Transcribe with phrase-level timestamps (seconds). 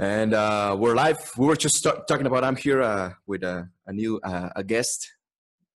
[0.00, 1.30] And uh, we're live.
[1.36, 2.42] We were just talking about.
[2.42, 5.06] I'm here uh, with a, a new uh, a guest.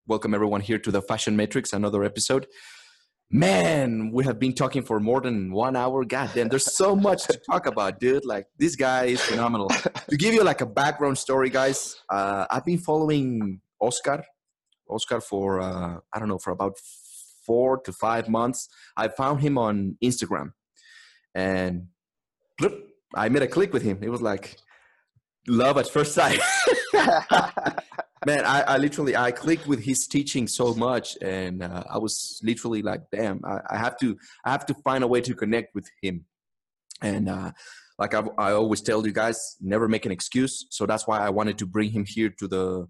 [0.07, 2.47] Welcome everyone here to the Fashion Matrix, another episode.
[3.31, 6.05] Man, we have been talking for more than one hour.
[6.05, 8.27] God damn, there's so much to talk about, dude.
[8.27, 9.69] Like this guy is phenomenal.
[10.11, 14.23] to give you like a background story, guys, uh, I've been following Oscar,
[14.87, 16.77] Oscar for uh, I don't know for about
[17.47, 18.69] four to five months.
[18.99, 20.53] I found him on Instagram,
[21.35, 21.87] and
[23.15, 23.99] I made a click with him.
[24.03, 24.57] It was like
[25.47, 26.41] love at first sight.
[28.27, 32.39] Man, I, I, literally I clicked with his teaching so much, and uh, I was
[32.43, 35.75] literally like, "Damn, I, I, have to I have to find a way to connect
[35.75, 36.27] with him."
[37.01, 37.53] And uh,
[37.99, 40.67] like I, I always tell you guys, never make an excuse.
[40.69, 42.89] So that's why I wanted to bring him here to the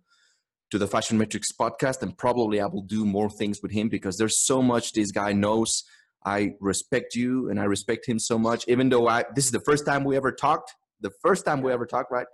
[0.73, 4.17] to the Fashion Matrix podcast, and probably I will do more things with him because
[4.17, 5.85] there's so much this guy knows
[6.25, 8.65] I respect you and I respect him so much.
[8.69, 11.73] Even though I this is the first time we ever talked, the first time we
[11.73, 12.27] ever talked, right?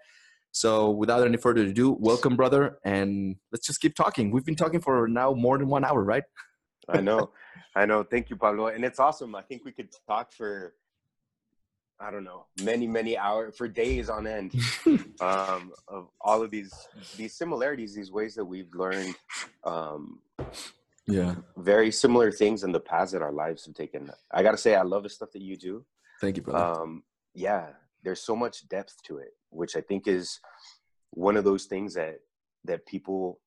[0.52, 4.30] So without any further ado, welcome, brother, and let's just keep talking.
[4.30, 6.24] We've been talking for now more than one hour, right?
[6.88, 7.30] I know,
[7.76, 8.02] I know.
[8.02, 9.34] Thank you, Pablo, and it's awesome.
[9.34, 10.72] I think we could talk for
[11.98, 14.54] I don't know many many hours for days on end
[15.20, 16.72] um, of all of these
[17.16, 19.14] these similarities, these ways that we've learned
[19.64, 20.20] um,
[21.06, 21.34] yeah.
[21.56, 24.10] very similar things in the paths that our lives have taken.
[24.32, 25.84] I gotta say i love the stuff that you do.
[26.20, 26.80] Thank you brother.
[26.80, 27.02] Um
[27.36, 27.66] yeah
[28.02, 30.40] there's so much depth to it which i think is
[31.10, 32.18] one of those things that
[32.64, 33.40] that people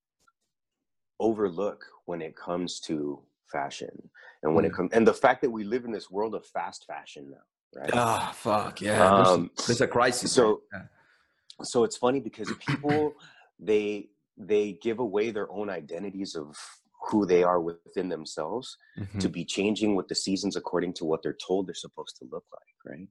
[1.19, 3.19] overlook when it comes to
[3.51, 4.09] fashion
[4.43, 4.67] and when mm.
[4.67, 7.81] it comes and the fact that we live in this world of fast fashion now
[7.81, 7.89] right?
[7.93, 9.03] Ah oh, fuck yeah.
[9.05, 10.83] Um, there's, there's, a crisis so yeah.
[11.63, 13.13] so it's funny because people
[13.59, 16.55] they they give away their own identities of
[17.09, 19.19] who they are within themselves mm-hmm.
[19.19, 22.45] to be changing with the seasons according to what they're told they're supposed to look
[22.51, 23.07] like right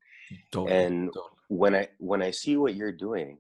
[0.53, 1.25] totally, and totally.
[1.49, 3.39] when i when i see what you're doing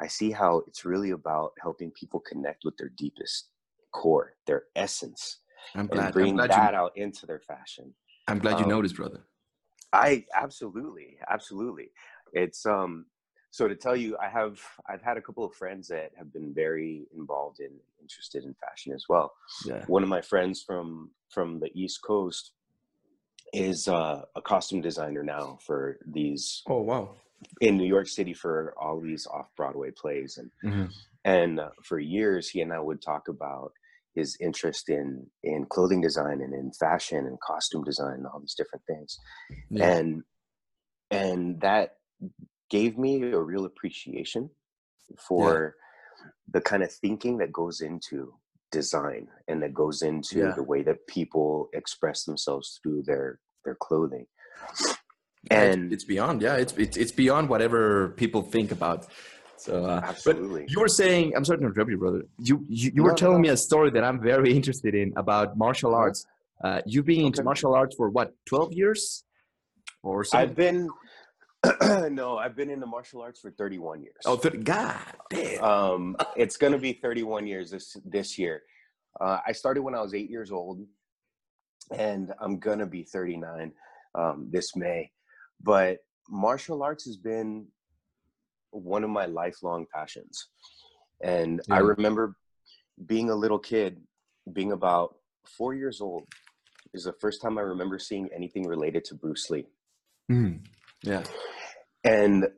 [0.00, 3.50] i see how it's really about helping people connect with their deepest
[3.92, 5.38] core their essence
[5.74, 7.92] I'm glad, and bring glad that you, out into their fashion
[8.28, 9.20] i'm glad you um, noticed brother
[9.92, 11.90] i absolutely absolutely
[12.32, 13.06] it's um
[13.50, 16.52] so to tell you i have i've had a couple of friends that have been
[16.54, 19.32] very involved in interested in fashion as well
[19.66, 19.84] yeah.
[19.86, 22.52] one of my friends from from the east coast
[23.52, 27.14] is uh, a costume designer now for these oh wow
[27.60, 30.90] in new york city for all these off-broadway plays and mm-hmm.
[31.24, 33.72] and uh, for years he and i would talk about
[34.14, 38.54] his interest in in clothing design and in fashion and costume design and all these
[38.54, 39.18] different things
[39.70, 39.96] yeah.
[39.96, 40.22] and
[41.10, 41.96] and that
[42.70, 44.50] gave me a real appreciation
[45.18, 46.30] for yeah.
[46.52, 48.32] the kind of thinking that goes into
[48.70, 50.52] design and that goes into yeah.
[50.52, 54.26] the way that people express themselves through their their clothing
[55.50, 59.06] and it's beyond yeah it's it's, it's beyond whatever people think about
[59.56, 63.02] so uh, absolutely you were saying i'm sorry to interrupt you brother you you, you
[63.02, 63.42] were telling no.
[63.42, 66.26] me a story that i'm very interested in about martial arts
[66.62, 67.26] uh, you've been okay.
[67.26, 69.24] into martial arts for what 12 years
[70.02, 70.48] or something?
[70.48, 70.88] i've been
[72.10, 74.22] no, I've been in the martial arts for 31 years.
[74.24, 74.98] Oh, 30, God
[75.28, 75.62] damn.
[75.62, 78.62] Um, it's going to be 31 years this this year.
[79.20, 80.86] Uh, I started when I was eight years old,
[81.96, 83.72] and I'm going to be 39
[84.14, 85.10] um, this May.
[85.62, 85.98] But
[86.28, 87.66] martial arts has been
[88.70, 90.48] one of my lifelong passions.
[91.22, 91.74] And yeah.
[91.74, 92.36] I remember
[93.06, 94.00] being a little kid,
[94.52, 96.24] being about four years old,
[96.94, 99.66] is the first time I remember seeing anything related to Bruce Lee.
[100.30, 100.60] Mm.
[101.02, 101.22] Yeah.
[102.04, 102.48] And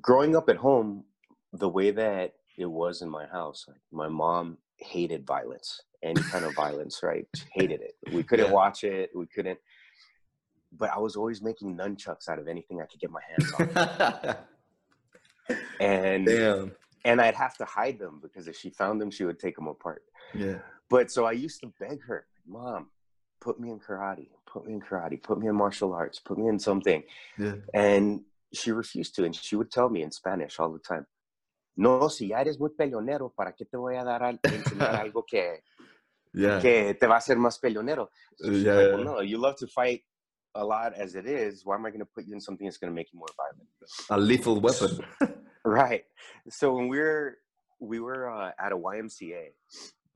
[0.00, 1.04] growing up at home,
[1.52, 6.44] the way that it was in my house, like my mom hated violence, any kind
[6.44, 7.26] of violence, right?
[7.52, 7.94] Hated it.
[8.12, 8.52] We couldn't yeah.
[8.52, 9.10] watch it.
[9.14, 9.58] We couldn't.
[10.72, 13.52] But I was always making nunchucks out of anything I could get my hands
[15.48, 15.56] on.
[15.80, 16.72] and Damn.
[17.04, 19.68] and I'd have to hide them because if she found them, she would take them
[19.68, 20.02] apart.
[20.34, 20.58] Yeah.
[20.88, 22.90] But so I used to beg her, Mom,
[23.40, 26.48] put me in karate, put me in karate, put me in martial arts, put me
[26.48, 27.02] in something.
[27.38, 27.56] Yeah.
[27.74, 28.22] And
[28.52, 31.06] she refused to, and she would tell me in Spanish all the time,
[31.76, 35.24] no, si ya eres muy peleonero, ¿para qué te voy a dar al, enseñar algo
[35.26, 35.62] que,
[36.32, 36.58] yeah.
[36.58, 38.10] que te va a hacer más peleonero?
[38.36, 38.74] So yeah.
[38.74, 40.02] Like, well, no, you love to fight
[40.54, 41.64] a lot as it is.
[41.64, 43.28] Why am I going to put you in something that's going to make you more
[43.36, 43.68] violent?
[44.10, 45.00] A lethal weapon.
[45.64, 46.04] right.
[46.48, 47.36] So when we were
[47.78, 49.48] we were uh, at a YMCA,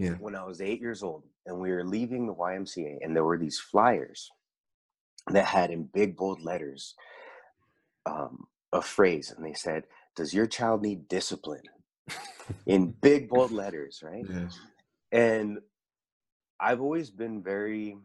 [0.00, 0.16] yeah.
[0.24, 3.38] when I was eight years old, and we were leaving the YMCA, and there were
[3.38, 4.20] these flyers
[5.34, 6.82] that had in big bold letters
[8.06, 8.34] um,
[8.72, 9.84] a phrase, and they said,
[10.16, 11.66] "Does your child need discipline?"
[12.66, 14.24] in big bold letters, right?
[14.28, 14.48] Yeah.
[15.12, 15.58] And
[16.58, 17.96] I've always been very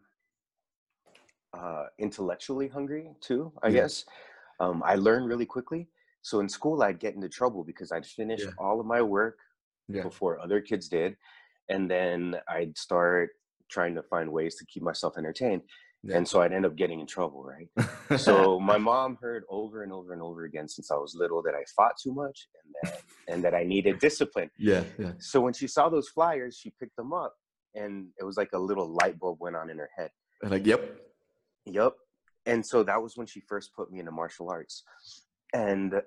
[1.53, 3.51] uh, intellectually hungry too.
[3.63, 3.81] I yeah.
[3.81, 4.06] guess
[4.59, 5.88] um, I learn really quickly.
[6.30, 8.56] so in school i'd get into trouble because i'd finish Yeah.
[8.63, 9.38] all of my work
[10.07, 11.12] before other kids did
[11.69, 13.29] and then i'd start
[13.69, 15.62] trying to find ways to keep myself entertained
[16.03, 16.17] Yeah.
[16.17, 17.69] and so i'd end up getting in trouble right
[18.19, 21.56] so my mom heard over and over and over again since i was little that
[21.56, 23.01] i fought too much and that
[23.31, 25.13] and that i needed discipline yeah, yeah.
[25.19, 27.33] so when she saw those flyers she picked them up
[27.73, 30.11] and it was like a little light bulb went on in her head
[30.41, 30.81] And like, yep.
[31.65, 31.94] Yep.
[32.45, 34.83] And so that was when she first put me into martial arts.
[35.53, 36.00] And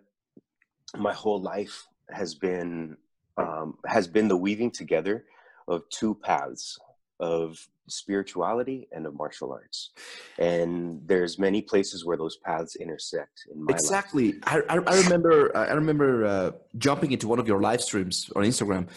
[0.97, 2.97] my whole life has been
[3.37, 5.25] um, has been the weaving together
[5.69, 6.79] of two paths
[7.21, 9.91] of spirituality and of martial arts.
[10.39, 13.73] And there's many places where those paths intersect in my.
[13.73, 14.35] Exactly.
[14.45, 18.43] I, I, I remember I remember uh, jumping into one of your live streams on
[18.45, 18.89] Instagram,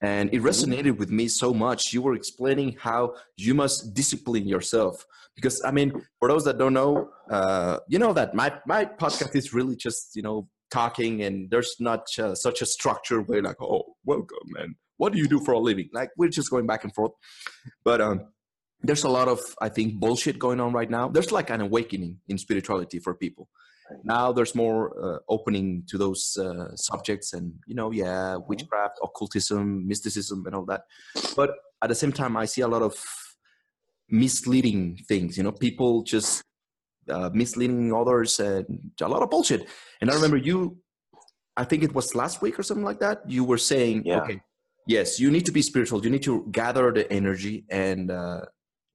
[0.00, 1.92] and it resonated with me so much.
[1.92, 6.74] You were explaining how you must discipline yourself because I mean, for those that don't
[6.74, 11.50] know, uh, you know that my my podcast is really just you know talking, and
[11.50, 15.40] there's not uh, such a structure where like, oh, welcome, and what do you do
[15.46, 15.88] for a living?
[16.00, 17.12] Like we're just going back and forth,
[17.88, 18.18] but um
[18.88, 21.04] there's a lot of i think bullshit going on right now.
[21.14, 23.44] There's like an awakening in spirituality for people.
[24.14, 29.64] Now there's more uh, opening to those uh, subjects and you know yeah witchcraft occultism
[29.92, 30.82] mysticism and all that.
[31.40, 31.50] But
[31.82, 32.94] at the same time i see a lot of
[34.24, 36.42] misleading things you know people just
[37.14, 38.66] uh, misleading others and
[39.00, 39.62] a lot of bullshit.
[40.00, 40.58] And i remember you
[41.56, 44.20] i think it was last week or something like that you were saying Yeah.
[44.20, 44.38] okay
[44.86, 48.40] yes you need to be spiritual you need to gather the energy and uh,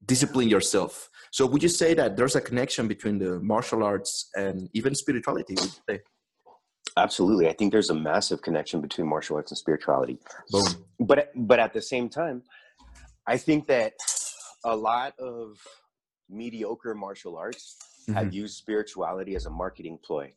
[0.04, 4.68] discipline yourself so would you say that there's a connection between the martial arts and
[4.72, 6.00] even spirituality would you say?
[6.98, 7.46] Absolutely.
[7.46, 10.18] I think there's a massive connection between martial arts and spirituality.
[10.50, 10.64] boom
[11.00, 12.42] but but at the same time
[13.26, 13.92] i think that
[14.64, 15.58] a lot of
[16.30, 17.76] mediocre martial arts
[18.14, 20.32] have used spirituality as a marketing ploy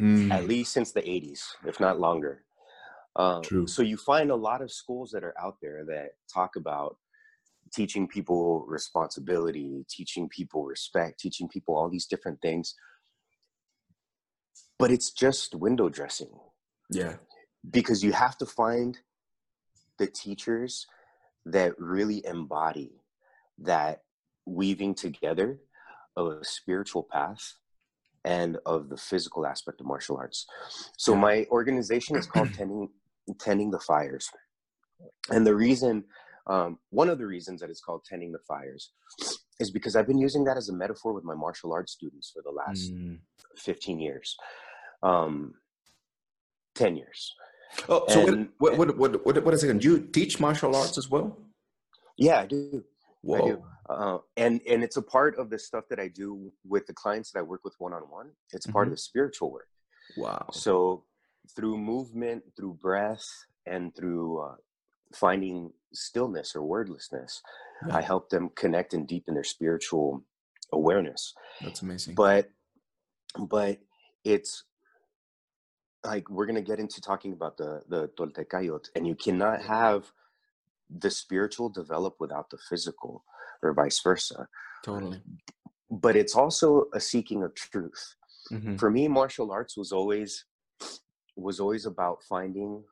[0.00, 0.30] Mm.
[0.32, 2.44] at least since the 80s if not longer
[3.16, 6.96] um, so you find a lot of schools that are out there that talk about
[7.72, 12.74] teaching people responsibility teaching people respect teaching people all these different things.
[14.78, 16.30] But it's just window dressing.
[16.90, 17.14] Yeah.
[17.70, 18.98] Because you have to find
[19.98, 20.86] the teachers
[21.44, 23.02] that really embody
[23.58, 24.00] that
[24.46, 25.58] weaving together
[26.16, 27.54] of a spiritual path
[28.24, 30.46] and of the physical aspect of martial arts.
[30.96, 32.88] So my organization is called Tending
[33.38, 34.28] Tending the Fires,
[35.30, 36.04] and the reason,
[36.46, 38.92] um, one of the reasons that it's called Tending the Fires,
[39.58, 42.42] is because I've been using that as a metaphor with my martial arts students for
[42.42, 43.18] the last Mm.
[43.56, 44.36] 15 years,
[45.02, 45.54] um,
[46.74, 47.34] 10 years.
[47.88, 50.98] oh so And- what, what, what, what, what is it Do you teach martial arts
[50.98, 51.38] as well
[52.16, 52.84] Yeah, I do.
[53.22, 53.36] Whoa.
[53.36, 53.64] I do.
[53.88, 57.32] Uh, and and it's a part of the stuff that I do with the clients
[57.32, 58.30] that I work with one on one.
[58.52, 59.68] It's part of the spiritual work.
[60.16, 61.04] wow So
[61.54, 63.24] through movement, through breath,
[63.66, 64.54] and through uh,
[65.14, 67.42] finding stillness or wordlessness,
[67.86, 67.96] Yeah.
[67.96, 70.22] I help them connect and deepen their spiritual
[70.72, 71.34] awareness.
[71.62, 72.50] that's amazing But
[73.38, 73.78] but
[74.24, 74.64] it's
[76.04, 80.12] like we're gonna get into talking about the the Toltecayot, and you cannot have
[80.88, 83.24] the spiritual develop without the physical,
[83.62, 84.48] or vice versa.
[84.84, 85.22] totally
[85.90, 88.14] But it's also a seeking of truth.
[88.50, 88.78] Mhm.
[88.78, 90.44] For me, martial arts was always
[91.40, 92.84] was always about finding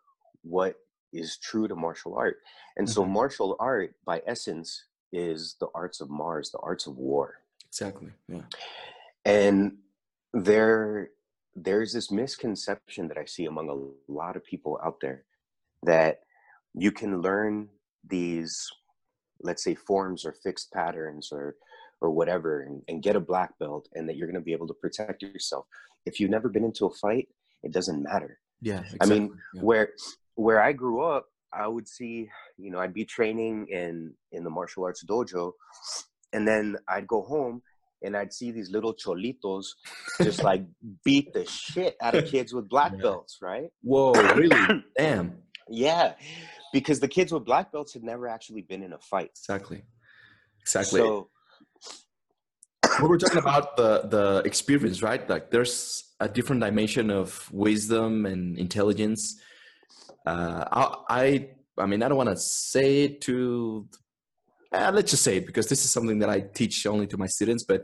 [0.43, 0.76] what
[1.12, 2.38] is true to martial art.
[2.76, 3.11] And so Mhm.
[3.11, 7.43] martial art by essence is the arts of Mars, the arts of war.
[7.67, 8.43] exactly yeah
[9.26, 9.76] and
[10.33, 11.11] there
[11.55, 15.25] there's this misconception that i see among a lot of people out there
[15.83, 16.21] that
[16.75, 17.69] you can learn
[18.05, 18.71] these
[19.43, 21.57] let's say forms or fixed patterns or
[22.00, 24.67] or whatever and, and get a black belt and that you're going to be able
[24.69, 25.67] to protect yourself
[26.07, 27.28] if you've never been into a fight
[27.62, 29.33] it doesn't matter yeah I mean.
[29.55, 29.62] Yeah.
[29.62, 29.88] where
[30.35, 34.50] where i grew up i would see you know i'd be training in in the
[34.50, 35.53] martial arts dojo
[36.33, 37.62] and then i'd go home
[38.03, 39.67] and i'd see these little cholitos
[40.23, 40.65] just like
[41.05, 43.03] beat the shit out of kids with black Yeah.
[43.03, 45.38] belts right whoa really damn
[45.69, 46.15] yeah
[46.73, 49.83] because the kids with black belts had never actually been in a fight exactly
[50.61, 51.29] exactly so
[53.00, 58.26] we were talking about the the experience right like there's a different dimension of wisdom
[58.26, 59.40] and intelligence
[60.26, 63.87] uh i i, I mean i don't want to say it to
[64.73, 67.26] uh, let's just say it because this is something that i teach only to my
[67.26, 67.83] students but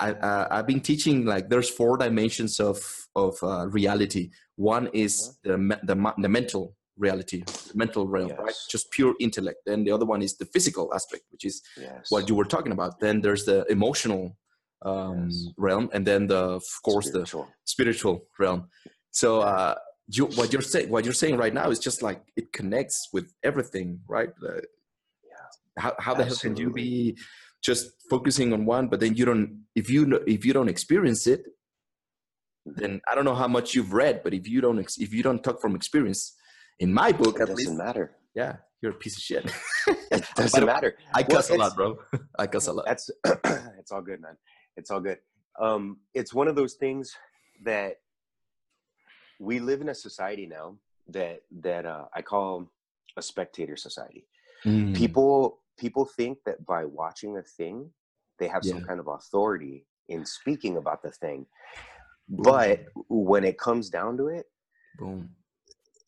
[0.00, 2.80] I, uh, I've been teaching like there's four dimensions of
[3.16, 4.30] of uh, reality.
[4.54, 8.54] One is the the, the mental reality, the mental realm, right?
[8.70, 9.58] Just pure intellect.
[9.66, 12.70] Then the other one is the physical aspect, which is yes what you were talking
[12.70, 13.00] about.
[13.00, 14.36] Then there's the emotional
[14.82, 15.48] um, Yes.
[15.56, 17.48] realm, and then the of course the Spiritual.
[17.64, 18.68] spiritual realm.
[19.10, 19.74] So uh,
[20.08, 23.32] you, what you're saying, what you're saying right now is just like it connects with
[23.42, 24.30] everything, right?
[24.42, 25.44] Uh, yeah.
[25.78, 27.16] How how the hell can you be
[27.62, 31.42] just focusing on one, but then you don't if you if you don't experience it,
[32.64, 35.42] then I don't know how much you've read, but if you don't if you don't
[35.42, 36.34] talk from experience,
[36.78, 38.16] in my book it doesn't least, matter.
[38.34, 39.52] Yeah, you're a piece of shit.
[40.12, 40.96] it doesn't matter.
[41.12, 41.96] I cuss well, a lot, bro.
[42.38, 42.86] I cuss a lot.
[42.86, 43.10] That's
[43.78, 44.36] it's all good, man.
[44.78, 45.18] It's all good.
[45.58, 47.14] Um, it's one of those things
[47.64, 47.96] that
[49.40, 50.76] we live in a society now
[51.08, 52.70] that that uh, I call
[53.16, 54.24] a spectator society.
[54.64, 54.96] Mm.
[54.96, 57.90] People people think that by watching a thing,
[58.38, 58.74] they have yeah.
[58.74, 61.46] some kind of authority in speaking about the thing.
[62.28, 64.46] But when it comes down to it,
[64.98, 65.30] boom.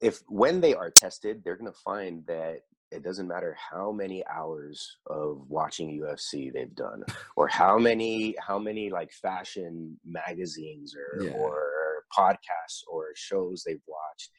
[0.01, 4.25] If when they are tested, they're going to find that it doesn't matter how many
[4.27, 7.05] hours of watching UFC they've done
[7.37, 11.33] or how many how many like fashion magazines or yeah.
[11.33, 14.31] or podcasts or shows they've watched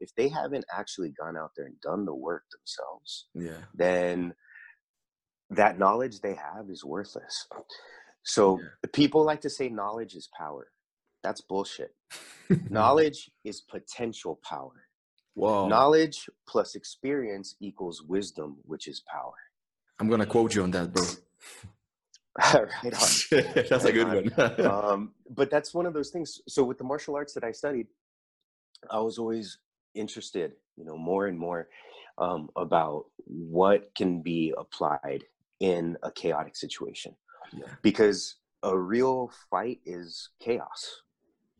[0.00, 3.64] if they haven't actually gone out there and done the work themselves yeah.
[3.74, 4.32] then
[5.50, 7.46] that knowledge they have is worthless.
[8.22, 8.90] So yeah.
[8.92, 10.68] people like to say knowledge is power.
[11.22, 11.94] That's bullshit.
[12.70, 14.86] Knowledge is potential power
[15.34, 15.68] Whoa.
[15.68, 19.34] Knowledge plus experience equals wisdom, which is power.
[19.98, 21.04] I'm gonna quote you on that, bro.
[22.54, 22.72] right on.
[22.84, 24.30] that's right a good on.
[24.30, 24.66] one.
[24.66, 26.40] um, but that's one of those things.
[26.48, 27.86] So with the martial arts that I studied,
[28.90, 29.58] I was always
[29.94, 31.68] interested, you know, more and more
[32.18, 35.24] um, about what can be applied
[35.60, 37.14] in a chaotic situation.
[37.52, 37.66] Yeah.
[37.82, 41.02] Because a real fight is chaos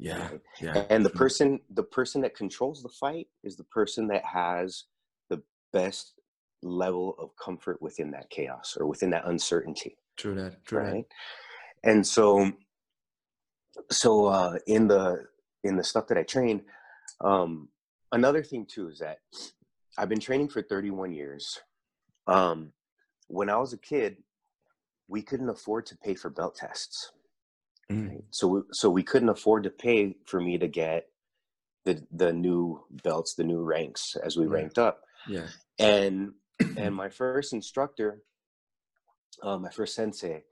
[0.00, 0.28] yeah,
[0.60, 0.84] yeah.
[0.88, 4.84] And the person, the person that controls the fight is the person that has
[5.28, 5.42] the
[5.72, 6.14] best
[6.62, 9.96] level of comfort within that chaos or within that uncertainty.
[10.16, 10.64] True that.
[10.64, 11.06] True right.
[11.84, 11.90] That.
[11.90, 12.50] And so,
[13.90, 15.26] so uh, in the
[15.64, 16.62] in the stuff that I train,
[17.20, 17.68] um,
[18.12, 19.18] another thing too is that
[19.98, 21.60] I've been training for 31 years.
[22.26, 22.72] Um,
[23.28, 24.16] when I was a kid,
[25.08, 27.12] we couldn't afford to pay for belt tests.
[27.90, 28.22] Mm.
[28.30, 31.06] So so we couldn't afford to pay for me to get
[31.84, 34.52] the the new belts, the new ranks as we yeah.
[34.52, 35.00] ranked up.
[35.28, 35.46] Yeah.
[35.78, 36.32] And
[36.76, 38.22] and my first instructor,
[39.42, 40.44] uh, my first sensei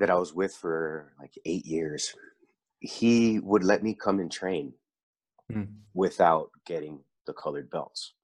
[0.00, 2.14] that I was with for like eight years,
[2.80, 4.74] he would let me come and train
[5.52, 5.68] mm.
[5.92, 8.14] without getting the colored belts.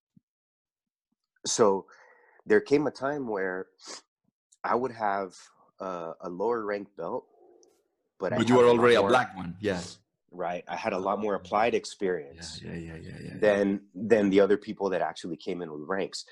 [1.47, 1.87] So
[2.47, 3.67] there came a time where
[4.65, 5.35] I would have
[5.79, 7.25] uh, a lower rank belt
[8.21, 9.57] but, but you were already a black one.
[9.61, 9.99] Yes.
[10.31, 10.63] Right.
[10.69, 12.61] I had a lot more applied experience.
[12.65, 16.25] Yeah, yeah, yeah, yeah, Than than the other people that actually came in with ranks.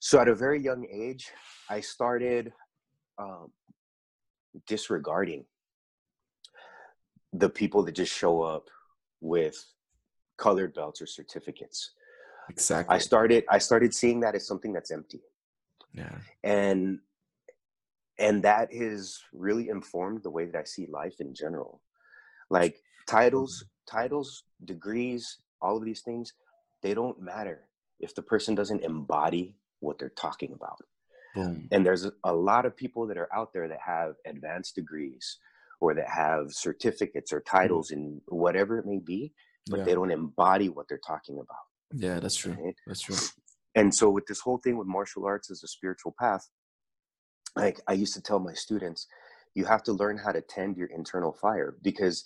[0.00, 1.30] So at a very young age,
[1.68, 2.52] I started
[3.18, 3.52] um,
[4.66, 5.44] disregarding
[7.32, 8.68] the people that just show up
[9.20, 9.56] with
[10.36, 11.92] colored belts or certificates.
[12.48, 12.94] Exactly.
[12.94, 15.20] I started I started seeing that as something that's empty.
[15.92, 16.16] Yeah.
[16.42, 17.00] And
[18.18, 21.80] and that has really informed the way that I see life in general.
[22.50, 23.98] Like titles, mm-hmm.
[23.98, 26.32] titles, degrees, all of these things,
[26.82, 27.68] they don't matter
[28.00, 30.78] if the person doesn't embody what they're talking about.
[31.34, 31.68] Boom.
[31.70, 35.38] And there's a lot of people that are out there that have advanced degrees
[35.80, 37.46] or that have certificates or mm.
[37.46, 39.32] titles in whatever it may be,
[39.68, 39.84] but yeah.
[39.84, 41.56] they don't embody what they're talking about.
[41.94, 42.56] Yeah, that's true.
[42.60, 42.74] Right?
[42.86, 43.16] That's true.
[43.74, 46.48] And so with this whole thing with martial arts as a spiritual path,
[47.58, 49.06] like I used to tell my students,
[49.54, 52.24] you have to learn how to tend your internal fire because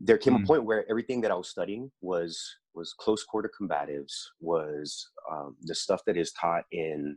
[0.00, 0.42] there came mm.
[0.42, 5.56] a point where everything that I was studying was was close quarter combatives, was um,
[5.62, 7.16] the stuff that is taught in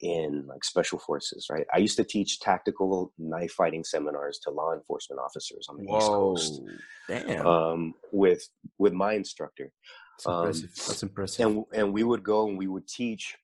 [0.00, 1.66] in like special forces, right?
[1.72, 5.98] I used to teach tactical knife fighting seminars to law enforcement officers on the Whoa,
[5.98, 6.62] East Coast.
[7.08, 7.46] Damn.
[7.46, 8.48] Um, with
[8.78, 9.70] with my instructor.
[10.18, 10.64] That's impressive.
[10.64, 11.46] Um, That's impressive.
[11.46, 13.36] And and we would go and we would teach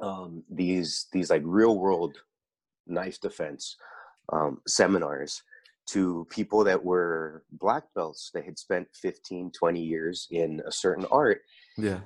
[0.00, 2.16] um, these these like real world
[2.88, 3.76] knife defense
[4.32, 5.42] um, seminars
[5.86, 11.06] to people that were black belts that had spent 15 20 years in a certain
[11.10, 11.40] art.
[11.76, 12.00] Yeah.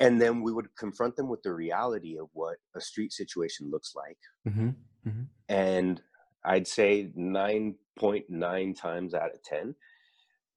[0.00, 3.92] And then we would confront them with the reality of what a street situation looks
[3.94, 4.18] like.
[4.48, 4.70] Mm-hmm.
[5.08, 5.22] Mm-hmm.
[5.48, 6.00] and
[6.44, 9.74] i'd say 9.9 times out of 10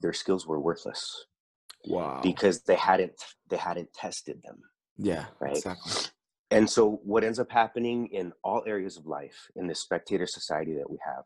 [0.02, 1.26] their skills were worthless
[1.88, 2.20] wow.
[2.22, 3.14] because they hadn't
[3.50, 4.60] they hadn't tested them.
[4.98, 5.58] Yeah right?
[5.58, 5.94] exactly
[6.52, 10.76] and so, what ends up happening in all areas of life in this spectator society
[10.76, 11.24] that we have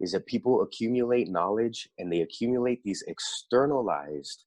[0.00, 4.44] is that people accumulate knowledge and they accumulate these externalized,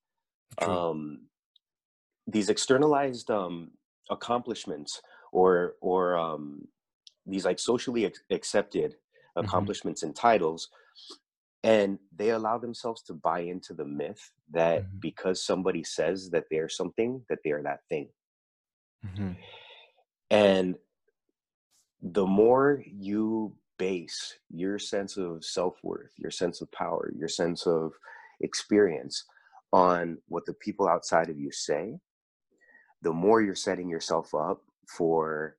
[0.62, 1.22] um,
[2.28, 3.72] these externalized um,
[4.10, 5.02] accomplishments
[5.32, 6.68] or or um,
[7.26, 9.46] these like socially ac- accepted mm-hmm.
[9.46, 10.08] accomplishments mm-hmm.
[10.08, 10.70] and titles,
[11.64, 15.02] and they allow themselves to buy into the myth that Mhm.
[15.02, 18.10] because somebody says that they're something that they are that thing
[19.06, 19.36] Mhm.
[20.30, 20.76] And
[22.02, 27.94] the more you base your sense of self-worth your sense of power your sense of
[28.42, 29.26] experience
[29.74, 31.98] on what the people outside of you say
[33.02, 35.58] the more you're setting yourself up for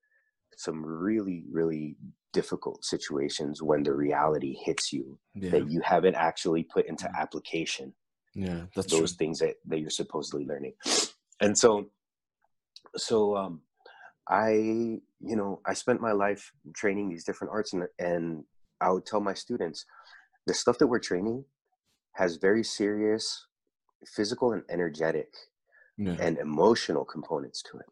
[0.57, 1.97] some really really
[2.33, 5.51] difficult situations when the reality hits you Yeah.
[5.51, 7.19] that you haven't actually put into Mhm.
[7.19, 7.95] application
[8.35, 8.67] Yeah.
[8.75, 9.17] That's those true.
[9.19, 10.75] things that, that you're supposedly learning
[11.41, 11.91] and so
[12.97, 13.61] so um
[14.29, 18.45] i you know i spent my life training these different arts and and
[18.81, 19.85] i would tell my students
[20.47, 21.45] the stuff that we're training
[22.13, 23.47] has very serious
[24.07, 25.33] physical and energetic
[25.99, 26.17] Yeah.
[26.21, 27.87] and emotional components to it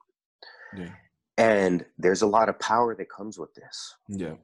[0.81, 0.95] Yeah.
[1.38, 4.37] and there's a lot of power that comes with this Yeah.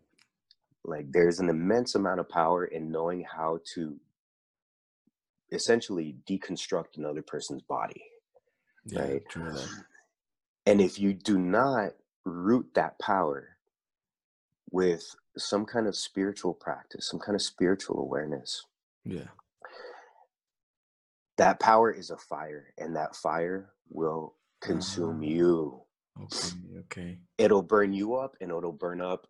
[0.84, 3.98] like there's an immense amount of power in knowing how to
[5.52, 8.02] essentially deconstruct another person's body
[8.84, 9.02] Yeah.
[9.02, 9.22] Right.
[10.66, 11.92] And if you do not
[12.24, 13.56] root that power
[14.70, 18.66] with some kind of spiritual practice some kind of spiritual awareness
[19.04, 19.28] Yeah.
[21.38, 25.26] that power is a fire and that fire will consume Ah.
[25.26, 25.82] you
[26.20, 26.52] Okay.
[26.80, 27.18] Okay.
[27.38, 29.26] it'll burn you up and it'll burn up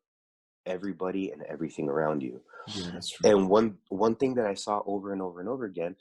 [0.66, 2.42] everybody and everything around you
[2.74, 3.30] Yeah, that's true.
[3.30, 5.94] and one one thing that i saw over and over and over again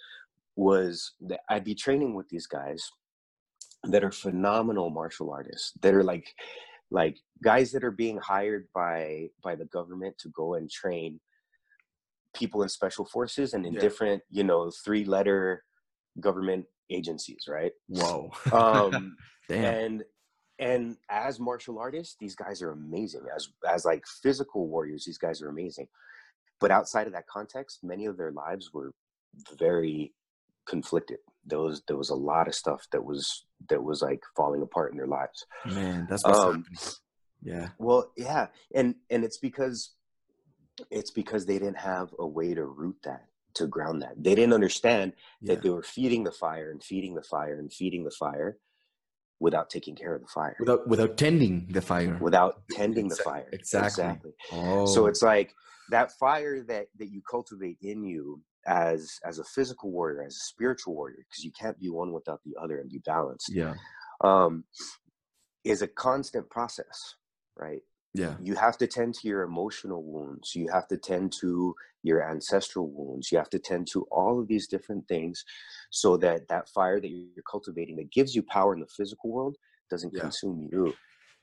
[0.55, 2.89] was that i'd be training with these guys
[3.85, 6.33] that are phenomenal martial artists that are like
[6.91, 11.19] like guys that are being hired by by the government to go and train
[12.35, 13.79] people in special forces and in Yeah.
[13.79, 15.63] different you know three letter
[16.19, 17.71] government agencies right?
[17.87, 18.31] Whoa.
[18.51, 19.15] Um
[19.49, 19.63] Damn.
[19.65, 20.03] and
[20.59, 23.21] and as martial artists these guys are amazing.
[23.35, 25.87] As as like physical warriors these guys are amazing.
[26.59, 28.91] But outside of that context many of their lives were
[29.57, 30.13] very
[30.67, 31.17] conflicted
[31.49, 34.91] there was there was a lot of stuff that was that was like falling apart
[34.91, 36.79] in their lives Man, that's what's um, happening.
[37.41, 37.67] Yeah.
[37.77, 39.91] well yeah and and it's because
[40.91, 44.53] it's because they didn't have a way to root that to ground that they didn't
[44.53, 45.55] understand Yeah.
[45.55, 48.57] that they were feeding the fire and feeding the fire and feeding the fire
[49.39, 52.17] without taking care of the fire Without without tending the fire.
[52.21, 54.31] without tending the fire exactly.
[54.51, 54.85] Oh.
[54.85, 55.53] so it's like
[55.91, 60.45] that fire that that you cultivate in you as as a physical warrior as a
[60.53, 63.73] spiritual warrior because you can't be one without the other and be balanced yeah.
[64.23, 64.63] um
[65.63, 67.15] is a constant process
[67.57, 67.81] right
[68.13, 68.35] Yeah.
[68.39, 72.87] you have to tend to your emotional wounds you have to tend to your ancestral
[72.89, 75.43] wounds you have to tend to all of these different things
[75.89, 79.55] so that that fire that you're cultivating that gives you power in the physical world
[79.89, 80.21] doesn't Yeah.
[80.21, 80.93] consume you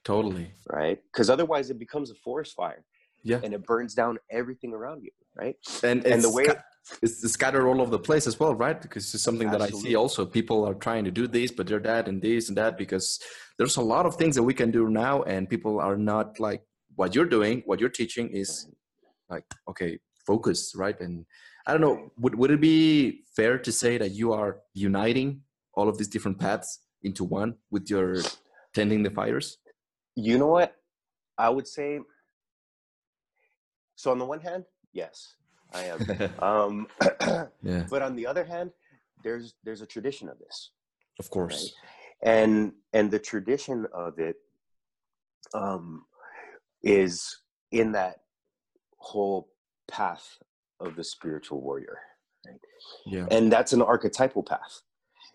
[0.04, 0.48] Totally.
[0.80, 2.84] right because otherwise it becomes a forest fire
[3.24, 3.40] Yeah.
[3.42, 6.46] and it burns down everything around you right And and the way
[6.86, 8.80] sca- it's scattered all over the place as well, right?
[8.80, 10.24] Because it's something that I see also.
[10.24, 13.20] People are trying to do this, but they're that and this and that because
[13.58, 16.62] there's a lot of things that we can do now, and people are not like
[16.94, 17.62] what you're doing.
[17.66, 18.68] What you're teaching is
[19.28, 20.98] like okay, focus, right?
[21.00, 21.26] And
[21.66, 22.12] I don't know.
[22.18, 25.42] Would would it be fair to say that you are uniting
[25.74, 28.16] all of these different paths into one with your
[28.74, 29.58] tending the fires?
[30.16, 30.74] you know what
[31.38, 32.00] i would say
[33.94, 35.36] so on the one hand yes
[35.76, 35.98] i am
[36.50, 36.86] um
[37.62, 38.70] yeah, but on the other hand
[39.22, 40.70] there's there's a tradition of this.
[41.18, 41.74] Of course.
[42.22, 44.36] and and the tradition of it
[45.54, 46.04] um
[46.82, 47.38] is
[47.72, 48.16] in that
[48.98, 49.48] whole
[49.88, 50.38] path
[50.80, 51.98] of the spiritual warrior
[53.06, 54.82] Yeah, and that's an archetypal path.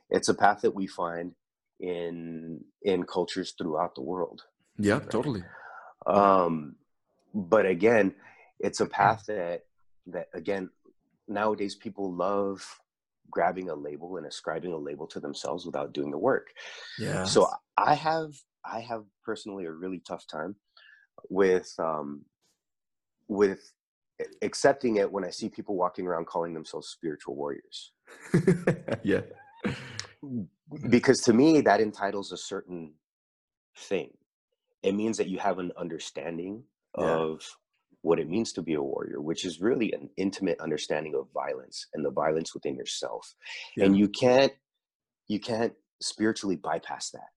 [0.09, 1.33] It's a path that we find
[1.79, 4.39] in in cultures throughout the world.
[4.77, 5.43] Yeah, totally.
[6.05, 6.75] um
[7.33, 8.13] but again
[8.59, 9.65] it's a path that
[10.11, 10.69] that again
[11.27, 12.63] nowadays people love
[13.29, 16.47] grabbing a label and ascribing a label to themselves without doing the work
[16.99, 17.23] Yeah.
[17.23, 17.47] so
[17.77, 18.31] i have
[18.65, 20.55] i have personally a really tough time
[21.29, 22.25] with um
[23.27, 23.71] with
[24.41, 27.93] accepting it when i see people walking around calling themselves spiritual warriors
[29.03, 29.21] yeah.
[30.89, 32.93] because to me that entitles a certain
[33.77, 34.11] thing
[34.83, 36.63] it means that you have an understanding
[36.97, 37.05] Yeah.
[37.05, 37.41] of
[38.03, 41.85] what it means to be a warrior which is really an intimate understanding of violence
[41.93, 43.33] and the violence within yourself.
[43.77, 44.53] And you can't
[45.27, 47.29] you can't spiritually bypass that.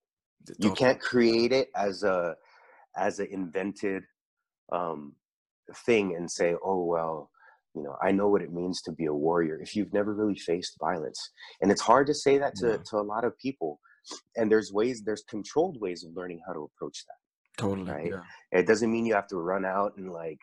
[0.59, 2.37] You can't create it as a
[2.97, 4.03] as an invented
[4.73, 5.15] um
[5.87, 7.31] thing and say oh well
[7.75, 10.39] you know i know what it means to be a warrior if you've never really
[10.39, 11.21] faced violence.
[11.61, 12.77] And it's hard to say that to, Yeah.
[12.91, 13.81] to a lot of people.
[14.37, 17.21] And there's ways there's controlled ways of learning how to approach that
[17.57, 17.91] Totally.
[17.91, 18.11] right?
[18.11, 18.59] Yeah.
[18.59, 20.41] it doesn't mean you have to run out and like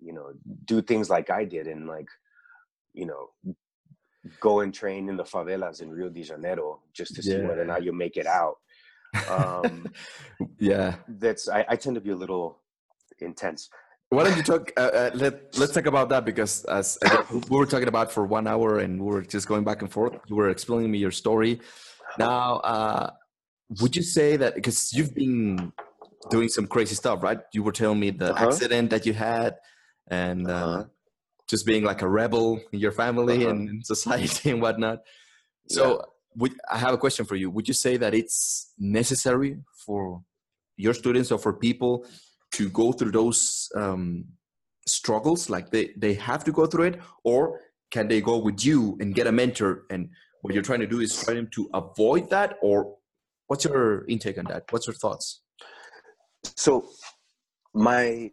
[0.00, 0.32] you know
[0.64, 2.08] do things like i did and like
[2.98, 3.30] you know,
[4.40, 7.64] go and train in the favelas in Rio de Janeiro just to see whether or
[7.64, 8.56] not you make it out.
[9.30, 9.86] Um,
[10.58, 12.58] yeah, that's I, I, tend to be a little
[13.20, 13.70] intense.
[14.10, 14.72] Why don't you talk?
[14.76, 18.26] Uh, uh, let Let's talk about that because as again, we were talking about for
[18.26, 20.14] one hour and we were just going back and forth.
[20.26, 21.60] You were explaining me your story.
[22.18, 23.10] Now, uh,
[23.80, 25.72] would you say that because you've been
[26.30, 27.38] doing some crazy stuff, right?
[27.52, 28.48] You were telling me the uh-huh.
[28.48, 29.56] accident that you had,
[30.08, 30.84] and uh, uh-huh.
[31.48, 33.50] just being like a rebel in your family uh-huh.
[33.50, 35.00] and in society and whatnot.
[35.68, 36.02] So, yeah.
[36.36, 37.50] would, I have a question for you.
[37.50, 40.22] Would you say that it's necessary for
[40.76, 42.06] your students or for people
[42.52, 44.24] to go through those um,
[44.86, 45.50] struggles?
[45.50, 47.60] Like they they have to go through it, or
[47.90, 49.84] can they go with you and get a mentor?
[49.90, 50.10] And
[50.42, 52.96] what you're trying to do is try them to avoid that, or
[53.48, 54.64] what's your intake on that?
[54.70, 55.40] What's your thoughts?
[56.44, 56.88] So
[57.74, 58.30] my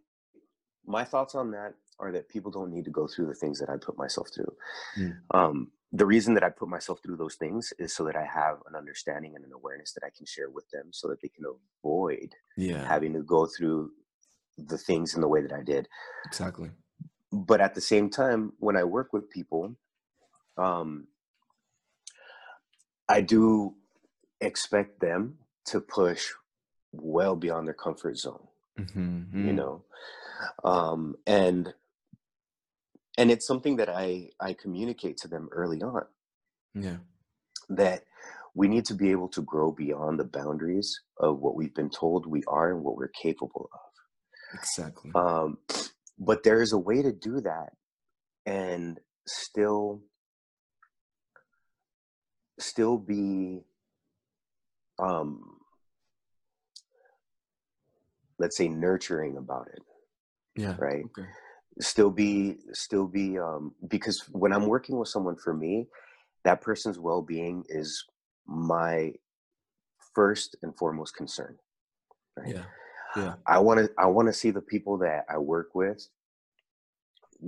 [0.85, 3.69] my thoughts on that are that people don't need to go through the things that
[3.69, 4.53] I put myself through.
[4.97, 5.17] Mm.
[5.33, 8.57] Um, the reason that I put myself through those things is so that I have
[8.67, 11.45] an understanding and an awareness that I can share with them, so that they can
[11.83, 12.85] avoid yeah.
[12.85, 13.91] having to go through
[14.57, 15.87] the things in the way that I did.
[16.25, 16.71] Exactly.
[17.31, 19.75] But at the same time, when I work with people,
[20.57, 21.07] um,
[23.07, 23.75] I do
[24.41, 25.37] expect them
[25.67, 26.31] to push
[27.01, 28.47] well beyond their comfort zone
[28.79, 29.47] mm-hmm.
[29.47, 29.55] you mm.
[29.55, 29.83] know
[30.63, 31.73] um, and
[33.17, 36.03] and it's something that i i communicate to them early on
[36.73, 36.97] yeah
[37.69, 38.03] that
[38.53, 42.25] we need to be able to grow beyond the boundaries of what we've been told
[42.25, 45.57] we are and what we're capable of exactly um,
[46.19, 47.71] but there is a way to do that
[48.45, 50.01] and still
[52.59, 53.61] still be
[54.99, 55.54] um
[58.39, 59.81] let's say nurturing about it
[60.55, 61.03] yeah right?
[61.05, 61.27] okay.
[61.79, 65.87] still be still be um because when i'm working with someone for me
[66.43, 68.05] that person's well-being is
[68.47, 69.11] my
[70.13, 71.55] first and foremost concern
[72.37, 72.55] right?
[72.55, 72.63] Yeah
[73.17, 73.35] yeah.
[73.47, 76.05] I want to i want to see the people that i work with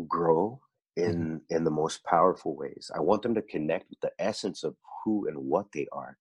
[0.08, 0.62] grow
[0.96, 1.56] in mm-hmm.
[1.56, 2.92] in the most powerful ways.
[2.96, 6.18] I want them to connect with the essence of who and what they are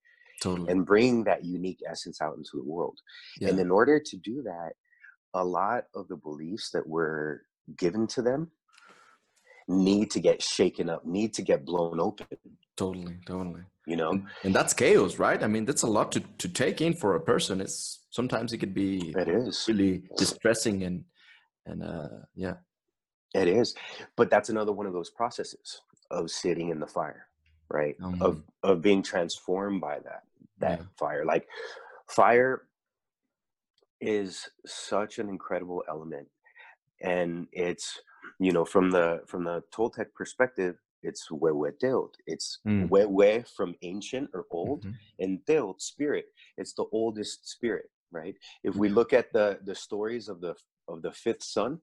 [0.47, 0.71] totally.
[0.71, 2.99] and bring that unique essence out into the world.
[3.41, 3.49] Yeah.
[3.49, 4.73] And in order to do that,
[5.35, 7.43] a lot of the beliefs that were
[7.77, 8.51] given to them
[9.69, 12.27] need to get shaken up, need to get blown open.
[12.77, 13.63] Totally, totally.
[13.87, 15.43] You know, and, and that's chaos, right?
[15.43, 17.61] I mean, that's a lot to to take in for a person.
[17.61, 21.05] It's sometimes it could be it is really distressing and
[21.67, 22.55] and uh yeah
[23.35, 23.75] it is
[24.17, 27.27] but that's another one of those processes of sitting in the fire
[27.69, 30.23] right um, of of being transformed by that
[30.59, 30.87] that yeah.
[30.97, 31.47] fire like
[32.09, 32.62] fire
[34.01, 36.29] is such an incredible element
[37.03, 38.01] and it's
[38.38, 42.88] you know from the from the toltec perspective it's huehueteotl it's mm.
[42.88, 44.92] huehue from ancient or old mm-hmm.
[45.21, 50.29] and teotl spirit it's the oldest spirit right if we look at the the stories
[50.29, 50.55] of the
[50.88, 51.81] of the fifth sun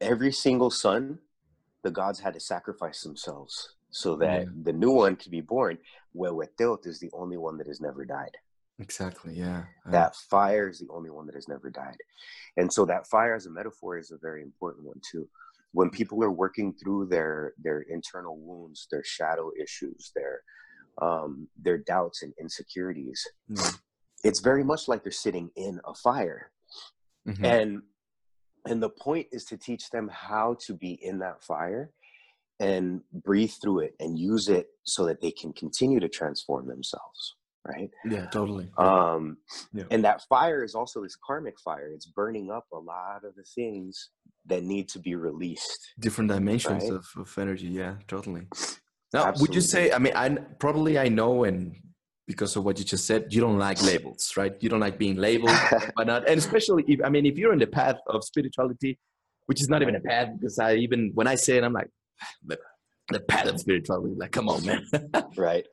[0.00, 1.18] every single sun
[1.84, 4.48] the gods had to sacrifice themselves so that yeah.
[4.62, 5.78] the new one can be born.
[6.12, 8.36] where Huehueteotl is the only one that has never died.
[8.78, 9.34] Exactly.
[9.34, 9.64] Yeah.
[9.86, 11.96] That fire is the only one that has never died.
[12.56, 15.28] And so that fire as a metaphor is a very important one too.
[15.72, 20.40] When people are working through their their internal wounds, their shadow issues, their
[21.00, 23.78] um, their doubts and insecurities, mm.
[24.24, 26.50] it's very much like they're sitting in a fire.
[27.26, 27.44] Mm-hmm.
[27.44, 27.82] And
[28.66, 31.90] and the point is to teach them how to be in that fire
[32.62, 37.34] and breathe through it and use it so that they can continue to transform themselves
[37.66, 39.36] right yeah totally um
[39.72, 39.84] yeah.
[39.90, 43.44] and that fire is also this karmic fire it's burning up a lot of the
[43.54, 44.10] things
[44.46, 46.92] that need to be released different dimensions right?
[46.92, 48.46] of, of energy yeah totally
[49.12, 49.40] now Absolutely.
[49.40, 51.76] would you say i mean i probably i know and
[52.26, 55.16] because of what you just said you don't like labels right you don't like being
[55.16, 55.56] labeled
[55.96, 58.98] but not and especially if i mean if you're in the path of spirituality
[59.46, 61.90] which is not even a path because i even when i say it i'm like
[62.44, 62.58] the,
[63.10, 64.14] the path of spirituality.
[64.16, 64.86] Like, come on, man.
[65.36, 65.66] right.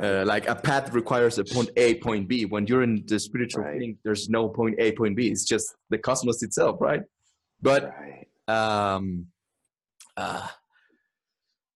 [0.00, 2.46] Uh, like a path requires a point A, point B.
[2.46, 3.78] When you're in the spiritual right.
[3.78, 5.28] thing, there's no point A, point B.
[5.28, 7.02] It's just the cosmos itself, right?
[7.60, 7.92] But
[8.48, 8.94] right.
[8.94, 9.26] um,
[10.16, 10.48] uh,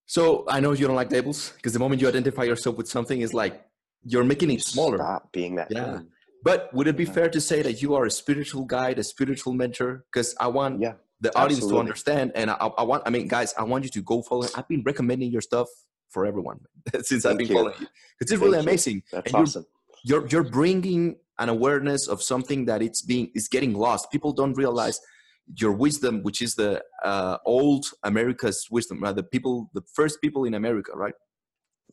[0.07, 3.21] so I know you don't like labels because the moment you identify yourself with something,
[3.21, 3.63] is like
[4.05, 4.97] you're making it smaller.
[4.97, 5.69] Stop being that.
[5.71, 5.99] Yeah.
[5.99, 6.07] Thing.
[6.43, 9.53] But would it be fair to say that you are a spiritual guide, a spiritual
[9.53, 10.05] mentor?
[10.11, 11.77] Because I want yeah the audience Absolutely.
[11.77, 12.33] to understand.
[12.35, 14.47] And I, I, want, I mean, guys, I want you to go follow.
[14.55, 15.69] I've been recommending your stuff
[16.11, 16.61] for everyone
[17.03, 17.55] since Thank I've been you.
[17.55, 17.87] following you.
[18.21, 18.97] It's really Thank amazing.
[18.97, 19.03] You.
[19.13, 19.67] That's and awesome.
[20.05, 24.11] You're, you're, you're bringing an awareness of something that it's being is getting lost.
[24.11, 25.01] People don't realize
[25.55, 29.15] your wisdom, which is the uh, old America's wisdom, right?
[29.15, 31.15] The people, the first people in America, right?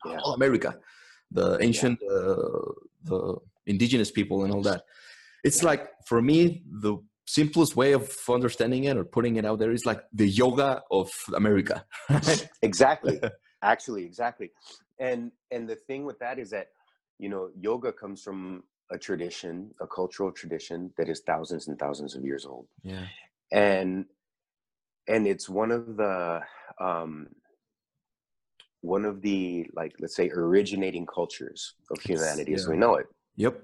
[0.06, 0.20] Yeah.
[0.24, 0.78] All America,
[1.32, 2.10] the ancient, yeah.
[2.10, 2.72] uh,
[3.04, 3.36] the
[3.68, 4.84] indigenous people, and all that.
[5.44, 9.72] It's like for me, the simplest way of understanding it or putting it out there
[9.72, 11.86] is like the yoga of America.
[12.62, 13.20] Exactly.
[13.62, 14.52] Actually, exactly.
[15.00, 16.68] And and the thing with that is that
[17.18, 22.16] you know yoga comes from a tradition, a cultural tradition that is thousands and thousands
[22.16, 22.68] of years old.
[22.84, 23.06] Yeah.
[23.52, 24.06] And
[25.08, 26.42] and it's one of the
[26.80, 27.28] um
[28.82, 32.58] one of the like let's say originating cultures of humanity yeah.
[32.58, 33.08] as we know it.
[33.38, 33.62] Yep.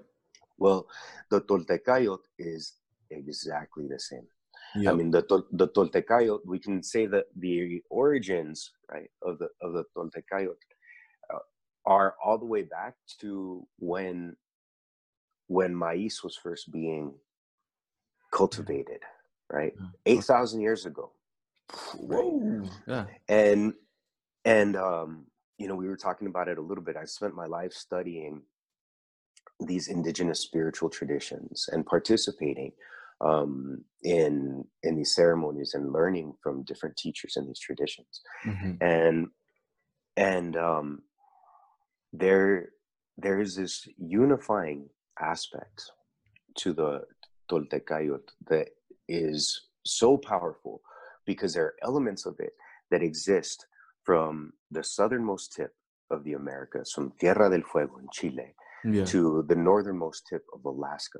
[0.58, 0.88] Well,
[1.30, 2.79] the Toltecayot is
[3.10, 4.28] exactly the same.
[4.76, 4.94] Yep.
[4.94, 6.40] I mean, the the Toltecayot.
[6.46, 10.56] We can say that the origins, right, of the of the Toltecayot,
[11.34, 11.40] uh,
[11.86, 14.36] are all the way back to when
[15.48, 17.14] when maize was first being
[18.32, 19.02] cultivated,
[19.52, 19.74] right,
[20.06, 21.12] eight thousand years ago.
[21.98, 22.70] Whoa!
[22.88, 23.06] Yeah.
[23.28, 23.74] And
[24.46, 25.26] and um,
[25.58, 26.96] you know, we were talking about it a little bit.
[26.96, 28.44] I spent my life studying
[29.60, 32.72] these indigenous spiritual traditions and participating
[33.22, 38.72] um, in in these ceremonies and learning from different teachers in these traditions mm-hmm.
[38.82, 39.28] and
[40.16, 41.02] and um,
[42.14, 42.70] there
[43.18, 44.88] there is this unifying
[45.20, 45.92] aspect
[46.56, 47.02] to the
[47.52, 48.70] Toltecayot that
[49.08, 50.82] is so powerful
[51.26, 52.54] because there are elements of it
[52.92, 53.66] that exist
[54.04, 55.74] from the southernmost tip
[56.10, 59.06] of the Americas, from Tierra del Fuego in Chile, yeah.
[59.06, 61.20] to the northernmost tip of Alaska.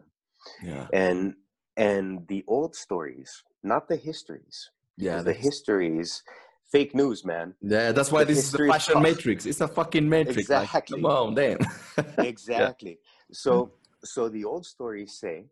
[0.64, 0.88] Yeah.
[0.94, 1.36] And
[1.80, 4.70] and the old stories, not the histories.
[4.98, 6.24] Yeah, the histories,
[6.72, 7.56] fake news, man.
[7.62, 9.46] Yeah, that's why the this is the fashion matrix.
[9.46, 10.38] It's a fucking matrix.
[10.40, 11.02] Exactly.
[11.02, 11.58] Like, come on, damn.
[12.18, 13.00] exactly.
[13.00, 13.34] Yeah.
[13.34, 13.72] So, mm.
[14.04, 15.46] so the old stories say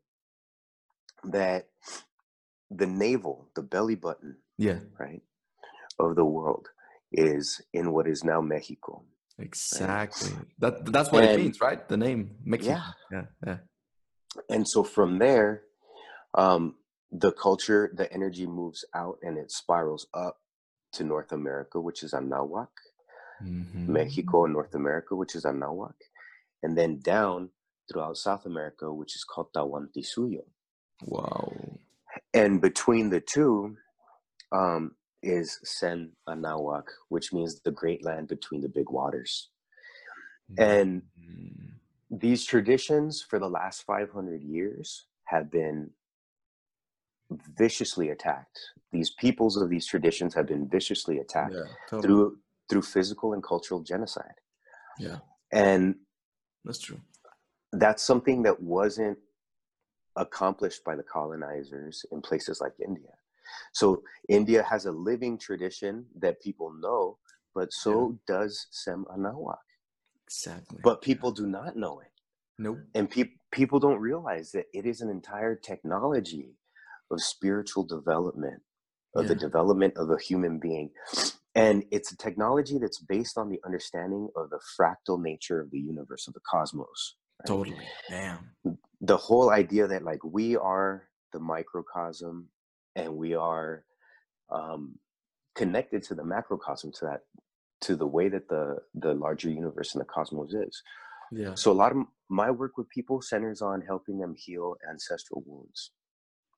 [1.23, 1.67] that
[2.69, 5.21] the navel, the belly button, yeah, right,
[5.97, 6.67] of the world
[7.13, 9.01] is in what is now Mexico.
[9.39, 10.33] Exactly.
[10.33, 10.45] Right?
[10.59, 11.87] That that's what and, it means, right?
[11.87, 12.73] The name Mexico.
[12.73, 12.91] Yeah.
[13.11, 13.25] Yeah.
[13.45, 13.57] Yeah.
[14.49, 15.63] And so from there,
[16.37, 16.75] um,
[17.11, 20.37] the culture, the energy moves out and it spirals up
[20.93, 22.67] to North America, which is Anahuac,
[23.43, 23.91] mm-hmm.
[23.91, 25.95] Mexico and North America, which is Anahuac,
[26.63, 27.49] and then down
[27.91, 30.43] throughout South America, which is called Tahuantinsuyo.
[31.05, 31.51] Wow.
[32.33, 33.77] And between the two
[34.51, 34.91] um,
[35.23, 39.49] is Cem Anahuac, which means the great land between the big waters.
[40.51, 40.63] Mm-hmm.
[40.63, 41.01] And
[42.09, 45.91] these traditions for the last 500 years have been
[47.57, 48.59] viciously attacked.
[48.91, 52.01] These peoples of these traditions have been viciously attacked yeah, totally.
[52.01, 52.37] through
[52.69, 54.35] through physical and cultural genocide.
[54.99, 55.19] Yeah.
[55.53, 55.95] And
[56.65, 56.99] that's true.
[57.71, 59.17] That's something that wasn't
[60.17, 63.11] accomplished by the colonizers in places like India.
[63.73, 67.17] So India has a living tradition that people know,
[67.55, 68.35] but so yeah.
[68.35, 69.57] does Cem Anahuac.
[70.25, 70.79] Exactly.
[70.83, 72.11] But people do not know it.
[72.59, 72.79] Nope.
[72.95, 76.56] And pe- people don't realize that it is an entire technology
[77.11, 78.61] of spiritual development,
[79.15, 79.29] of yeah.
[79.29, 80.89] the development of a human being.
[81.55, 85.79] And it's a technology that's based on the understanding of the fractal nature of the
[85.79, 87.15] universe, of the cosmos.
[87.39, 87.47] Right?
[87.47, 87.87] Totally.
[88.09, 88.51] Damn.
[89.01, 92.49] The whole idea that like we are the microcosm
[92.95, 93.85] and we are
[94.51, 94.99] um,
[95.55, 97.21] connected to the macrocosm, to that,
[97.81, 100.81] to the way that the the larger universe and the cosmos is.
[101.31, 101.55] Yeah.
[101.55, 101.97] So a lot of
[102.29, 105.91] my work with people centers on helping them heal ancestral wounds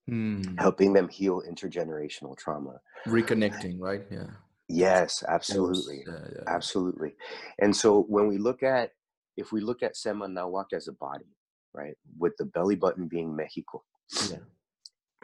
[0.10, 0.60] mm.
[0.60, 4.28] helping them heal intergenerational trauma reconnecting right yeah
[4.68, 6.44] yes absolutely yeah, yeah.
[6.48, 7.14] absolutely
[7.60, 8.92] and so when we look at
[9.38, 11.36] if we look at Cem Anahuac as a body
[11.74, 13.84] right with the belly button being mexico
[14.30, 14.38] yeah.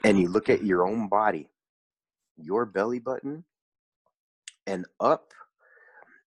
[0.03, 1.49] and you look at your own body
[2.37, 3.43] your belly button
[4.67, 5.31] and up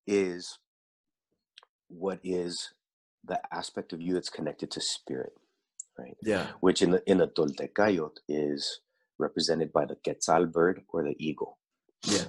[0.07, 0.59] is
[1.87, 2.73] what is
[3.23, 5.33] the aspect of you that's connected to spirit
[5.97, 6.15] right?
[6.23, 6.47] Yeah.
[6.59, 8.81] Which in the in the Toltecayot is
[9.19, 11.57] represented by the Quetzal bird or the eagle.
[12.03, 12.25] Yeah.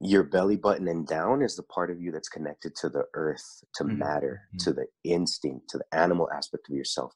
[0.00, 3.64] Your belly button and down is the part of you that's connected to the earth,
[3.74, 3.98] to mm-hmm.
[3.98, 4.64] matter, mm-hmm.
[4.64, 7.12] to the instinct, to the animal aspect of yourself,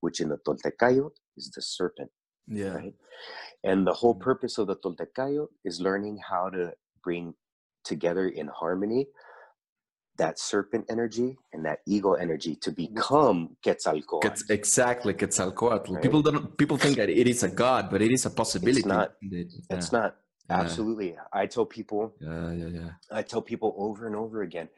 [0.00, 2.10] which in the Toltecayot is the serpent.
[2.48, 2.74] Yeah.
[2.74, 2.94] Right?
[3.64, 4.24] And the whole mm-hmm.
[4.24, 6.72] purpose of the Toltecayot is learning how to
[7.04, 7.34] bring
[7.84, 9.08] together in harmony
[10.18, 14.26] that serpent energy and that ego energy to become Quetzalcoatl.
[14.26, 15.94] It's exactly Quetzalcoatl.
[15.94, 16.02] Right?
[16.02, 16.56] People don't.
[16.58, 18.80] People think that it is a god, but it is a possibility.
[18.80, 19.14] It's not.
[19.70, 20.16] It's not.
[20.50, 20.60] Yeah.
[20.60, 21.16] Absolutely.
[21.32, 22.14] I tell people.
[22.20, 22.90] Yeah, yeah, yeah.
[23.10, 24.68] I tell people over and over again,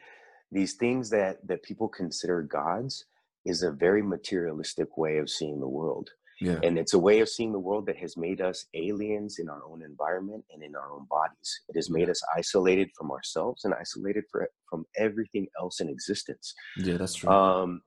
[0.52, 3.06] these things that that people consider gods
[3.44, 6.10] is a very materialistic way of seeing the world.
[6.44, 6.58] Yeah.
[6.62, 9.62] And it's a way of seeing the world that has made us aliens in our
[9.64, 11.60] own environment and in our own bodies.
[11.68, 16.54] It has made us isolated from ourselves and isolated for, from everything else in existence.
[16.76, 17.30] Yeah, that's true.
[17.30, 17.80] Um,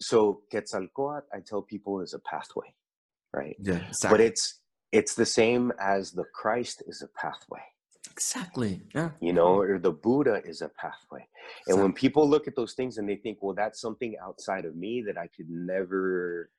[0.00, 2.72] so Quetzalcoatl, I tell people, is a pathway,
[3.32, 3.56] right?
[3.58, 4.10] Yeah, exactly.
[4.10, 4.60] But it's
[4.92, 7.60] it's the same as the Christ is a pathway.
[8.10, 8.82] Exactly.
[8.94, 9.10] Yeah.
[9.20, 11.26] You know, or the Buddha is a pathway.
[11.26, 11.72] Exactly.
[11.72, 14.76] And when people look at those things and they think, well, that's something outside of
[14.76, 16.50] me that I could never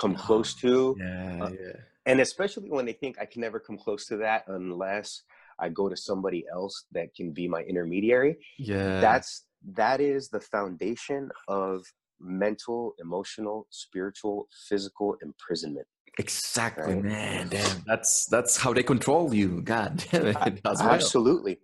[0.00, 0.96] come oh, close to.
[0.98, 1.72] Yeah, uh, yeah.
[2.06, 5.22] And especially when they think I can never come close to that unless
[5.58, 8.38] I go to somebody else that can be my intermediary.
[8.58, 9.00] Yeah.
[9.00, 11.84] That's that is the foundation of
[12.18, 15.86] mental, emotional, spiritual, physical imprisonment.
[16.18, 17.04] Exactly, right?
[17.04, 17.48] man.
[17.48, 19.62] Damn, that's that's how they control you.
[19.62, 20.60] God damn it.
[20.64, 21.58] Absolutely.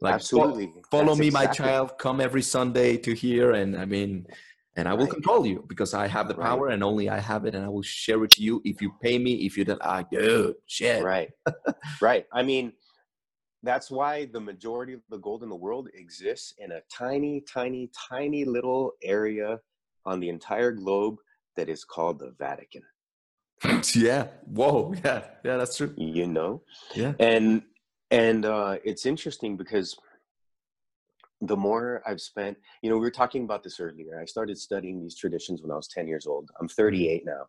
[0.00, 0.72] Like, Absolutely.
[0.90, 1.46] Follow that's me, exactly.
[1.46, 1.98] my child.
[1.98, 4.26] Come every Sunday to here, and I mean,
[4.76, 5.12] and I will right.
[5.12, 6.74] control you because I have the power, right.
[6.74, 9.18] and only I have it, and I will share it to you if you pay
[9.18, 9.34] me.
[9.46, 10.54] If you don't, I do.
[10.66, 11.02] Shit.
[11.02, 11.30] Right.
[12.00, 12.26] right.
[12.32, 12.72] I mean,
[13.62, 17.90] that's why the majority of the gold in the world exists in a tiny, tiny,
[18.08, 19.60] tiny little area
[20.04, 21.16] on the entire globe
[21.56, 22.82] that is called the Vatican.
[23.94, 24.28] yeah.
[24.46, 24.94] Whoa.
[25.04, 25.22] Yeah.
[25.44, 25.94] Yeah, that's true.
[25.96, 26.62] You know?
[26.94, 27.12] Yeah.
[27.20, 27.62] And
[28.10, 29.96] and uh it's interesting because
[31.42, 34.20] the more I've spent, you know, we were talking about this earlier.
[34.20, 36.50] I started studying these traditions when I was 10 years old.
[36.60, 37.46] I'm 38 now.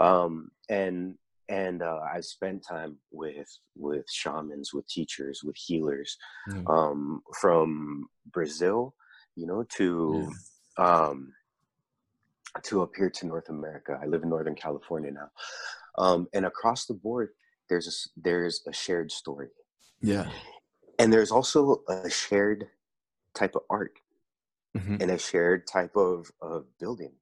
[0.00, 1.16] Um and
[1.48, 6.16] and uh, I spent time with with shamans, with teachers, with healers,
[6.50, 6.68] mm.
[6.70, 8.94] um, from Brazil,
[9.36, 10.32] you know, to
[10.78, 11.32] um,
[12.62, 13.98] to up here to North America.
[14.02, 15.30] I live in Northern California now,
[15.98, 17.30] um, and across the board,
[17.68, 19.48] there's a, there's a shared story.
[20.00, 20.30] Yeah,
[20.98, 22.68] and there's also a shared
[23.34, 23.98] type of art
[24.76, 24.96] mm-hmm.
[25.00, 27.12] and a shared type of of building.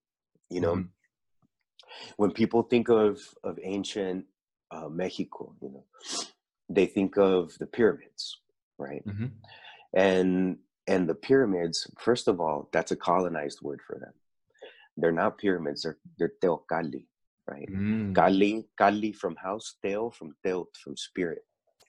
[0.49, 0.89] You know, mm-hmm.
[2.17, 4.27] when people think of of ancient
[4.71, 5.85] uh, Mexico, you know,
[6.69, 8.39] they think of the pyramids,
[8.79, 9.07] right?
[9.07, 9.27] Mm-hmm.
[9.95, 14.13] And and the pyramids, first of all, that's a colonized word for them
[15.01, 15.83] they're not pyramids.
[15.83, 17.07] They're they're teocalli,
[17.49, 17.69] right?
[17.71, 18.15] Mm.
[18.15, 21.43] Kali, Kali from house, teo from teo from spirit,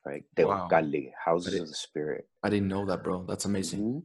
[0.05, 0.23] right?
[0.35, 1.13] Teocalli, wow.
[1.25, 2.27] houses of the spirit.
[2.43, 3.25] I didn't know that, bro.
[3.27, 3.79] That's amazing.
[3.79, 3.99] Mm-hmm.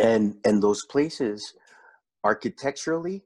[0.00, 1.54] And and those places,
[2.22, 3.24] architecturally,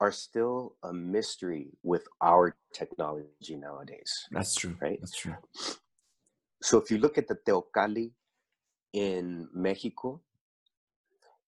[0.00, 4.12] are still a mystery with our technology nowadays.
[4.30, 4.76] That's true.
[4.80, 4.98] Right.
[5.00, 5.36] That's true.
[6.62, 8.10] So if you look at the Teocalli
[8.92, 10.20] in Mexico,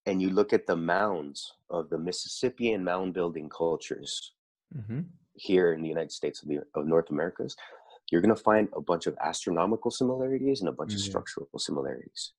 [0.05, 4.33] and you look at the mounds of the Mississippian mound building cultures
[4.75, 5.01] mm-hmm.
[5.33, 7.55] here in the United States of, the, of North Americas,
[8.09, 10.97] you're going to find a bunch of astronomical similarities and a bunch mm-hmm.
[10.97, 12.31] of structural similarities.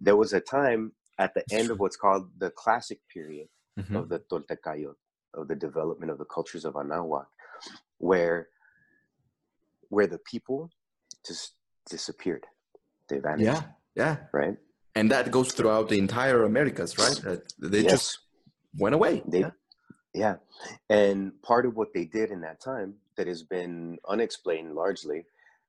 [0.00, 3.96] There was a time at the end of what's called the classic period mm-hmm.
[3.96, 4.94] of the Toltecayot,
[5.34, 7.26] of the development of the cultures of Anahuac,
[7.98, 8.48] where
[9.88, 10.70] where the people
[11.26, 11.52] just
[11.88, 12.44] disappeared.
[13.08, 13.44] They vanished.
[13.44, 13.62] Yeah,
[13.94, 14.16] yeah.
[14.32, 14.56] Right?
[14.96, 17.38] and that goes throughout the entire Americas, right?
[17.58, 17.92] They yes.
[17.92, 18.18] just
[18.78, 19.22] went away.
[19.28, 19.50] They, yeah.
[20.14, 20.36] yeah,
[20.88, 25.26] and part of what they did in that time that has been unexplained largely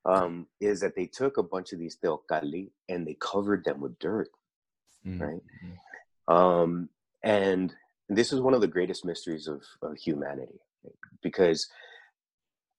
[0.07, 3.99] um, is that they took a bunch of these teocalli and they covered them with
[3.99, 4.29] dirt,
[5.05, 5.21] mm-hmm.
[5.21, 5.41] right?
[6.27, 6.89] Um,
[7.23, 7.75] and
[8.09, 10.59] this is one of the greatest mysteries of, of humanity
[11.21, 11.67] because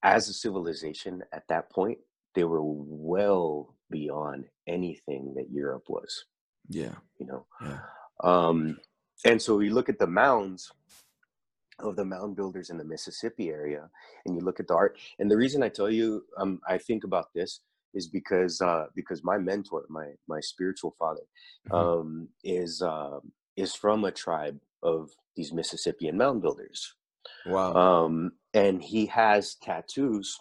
[0.03, 1.99] as a civilization at that point,
[2.35, 6.25] they were well beyond anything that Europe was.
[6.69, 6.95] Yeah.
[7.19, 7.47] You know.
[7.62, 7.79] Yeah.
[8.23, 8.79] Um,
[9.25, 10.71] and so we look at the mounds
[11.81, 13.88] of the mound builders in the Mississippi area,
[14.27, 14.99] and you look at the art.
[15.19, 17.61] And the reason I tell you, um, I think about this
[17.95, 21.23] is because uh, because my mentor, my my spiritual father,
[21.71, 21.75] mm-hmm.
[21.75, 23.21] um, is uh,
[23.57, 26.95] is from a tribe of these Mississippian mound builders.
[27.47, 27.75] Wow.
[27.75, 30.38] Um, and he has tattoos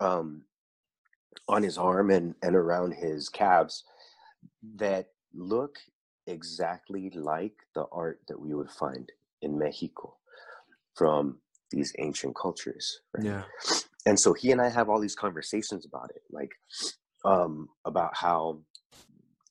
[0.00, 0.42] um,
[1.48, 3.84] on his arm and and around his calves
[4.76, 5.78] that look
[6.26, 9.10] exactly like the art that we would find
[9.42, 10.16] in Mexico
[10.94, 11.38] from
[11.70, 13.00] these ancient cultures.
[13.16, 13.26] Right?
[13.26, 13.42] Yeah.
[14.06, 16.50] And so he and I have all these conversations about it, like
[17.24, 18.60] um, about how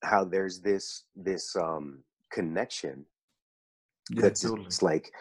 [0.03, 3.05] how there's this this um, connection
[4.11, 4.67] yeah, that's totally.
[4.81, 5.11] like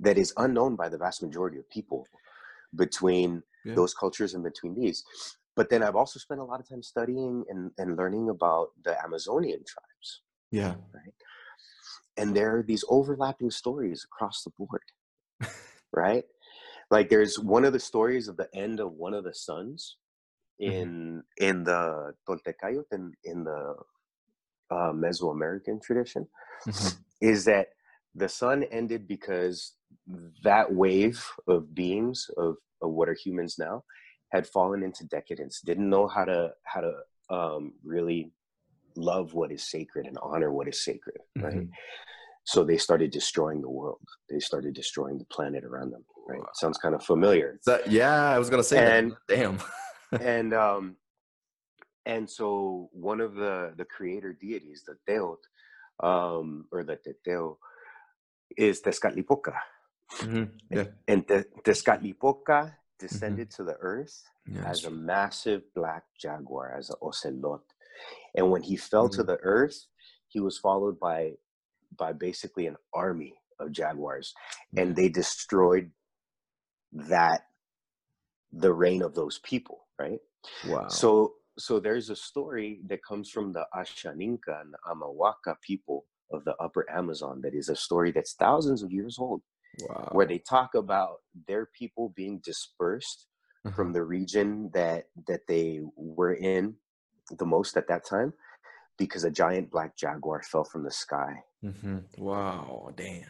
[0.00, 2.06] that is unknown by the vast majority of people
[2.74, 3.74] between yeah.
[3.74, 5.04] those cultures and between these
[5.56, 9.02] but then I've also spent a lot of time studying and, and learning about the
[9.02, 10.22] Amazonian tribes.
[10.52, 10.74] Yeah.
[10.94, 11.14] Right.
[12.18, 14.82] And there are these overlapping stories across the board.
[15.92, 16.24] Right.
[16.90, 19.96] Like there's one of the stories of the end of one of the suns
[20.60, 20.72] mm-hmm.
[20.72, 21.44] in mm-hmm.
[21.44, 23.74] in the Toltecayot in, in the
[24.70, 26.26] uh, Mesoamerican tradition
[26.66, 26.96] mm-hmm.
[27.20, 27.68] is that
[28.14, 29.74] the sun ended because
[30.42, 33.84] that wave of beings of, of what are humans now
[34.32, 36.92] had fallen into decadence didn't know how to how to
[37.30, 38.30] um, really
[38.96, 41.70] love what is sacred and honor what is sacred right mm-hmm.
[42.46, 46.48] So they started destroying the world they started destroying the planet around them right wow.
[46.54, 49.36] sounds kind of familiar that, yeah i was gonna say and that.
[49.36, 49.58] damn
[50.20, 50.96] and um
[52.06, 55.38] and so one of the the creator deities the teot
[56.02, 57.56] um or the teteo
[58.56, 59.54] is Tezcatlipoca.
[60.18, 60.44] Mm-hmm.
[60.70, 60.84] Yeah.
[61.08, 62.68] And the Tezcatlipoca mm-hmm.
[62.98, 63.62] descended mm-hmm.
[63.62, 64.64] to the earth yes.
[64.64, 67.62] as a massive black jaguar, as an ocelot.
[68.34, 69.20] And when he fell mm-hmm.
[69.20, 69.86] to the earth,
[70.28, 71.32] he was followed by
[71.96, 74.34] by basically an army of jaguars.
[74.76, 74.94] And mm-hmm.
[74.94, 75.90] they destroyed
[76.92, 77.42] that
[78.52, 80.18] the reign of those people, right?
[80.66, 80.88] Wow.
[80.88, 86.44] So so there's a story that comes from the Ashaninka and the Amahuaca people of
[86.44, 89.40] the upper Amazon that is a story that's thousands of years old.
[89.80, 90.08] Wow.
[90.12, 91.16] Where they talk about
[91.46, 93.26] their people being dispersed
[93.74, 96.74] from the region that that they were in
[97.38, 98.32] the most at that time
[98.98, 101.34] because a giant black jaguar fell from the sky.
[101.64, 101.98] Mm-hmm.
[102.18, 103.24] Wow, damn.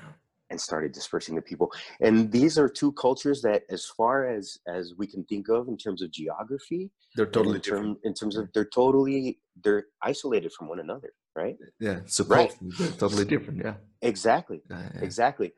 [0.51, 1.73] And started dispersing the people.
[2.01, 5.77] And these are two cultures that, as far as as we can think of in
[5.77, 10.69] terms of geography, they're totally in, term, in terms of they're totally they're isolated from
[10.69, 11.57] one another right?
[11.79, 12.99] Yeah, supposed right.
[12.99, 13.63] totally different.
[13.63, 14.89] Yeah, exactly, yeah.
[15.01, 15.53] exactly.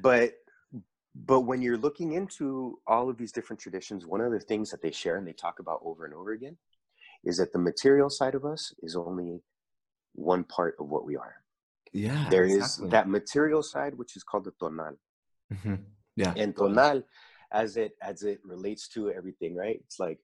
[0.00, 0.34] But
[1.14, 4.82] but when you're looking into all of these different traditions, one of the things that
[4.82, 6.56] they share and they talk about over and over again
[7.26, 9.42] is that the material side of us is only
[10.14, 11.34] one part of what we are.
[11.92, 12.86] Yeah, there exactly.
[12.86, 14.96] is that material side which is called the tonal.
[15.52, 15.74] Mm-hmm.
[16.16, 17.02] Yeah, and tonal,
[17.52, 19.78] as it as it relates to everything, right?
[19.84, 20.18] It's like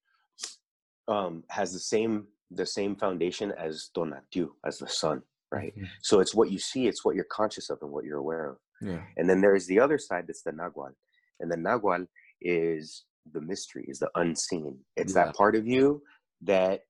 [1.08, 5.74] um has the same the same foundation as Tonatiuh, as the sun, right?
[5.74, 5.86] Mm-hmm.
[6.02, 8.56] So it's what you see, it's what you're conscious of and what you're aware of.
[8.80, 9.02] Yeah.
[9.16, 10.92] And then there's the other side that's the Nagual.
[11.40, 12.06] And the Nagual
[12.40, 14.78] is the mystery, is the unseen.
[14.96, 15.26] It's yeah.
[15.26, 16.02] that part of you
[16.42, 16.82] that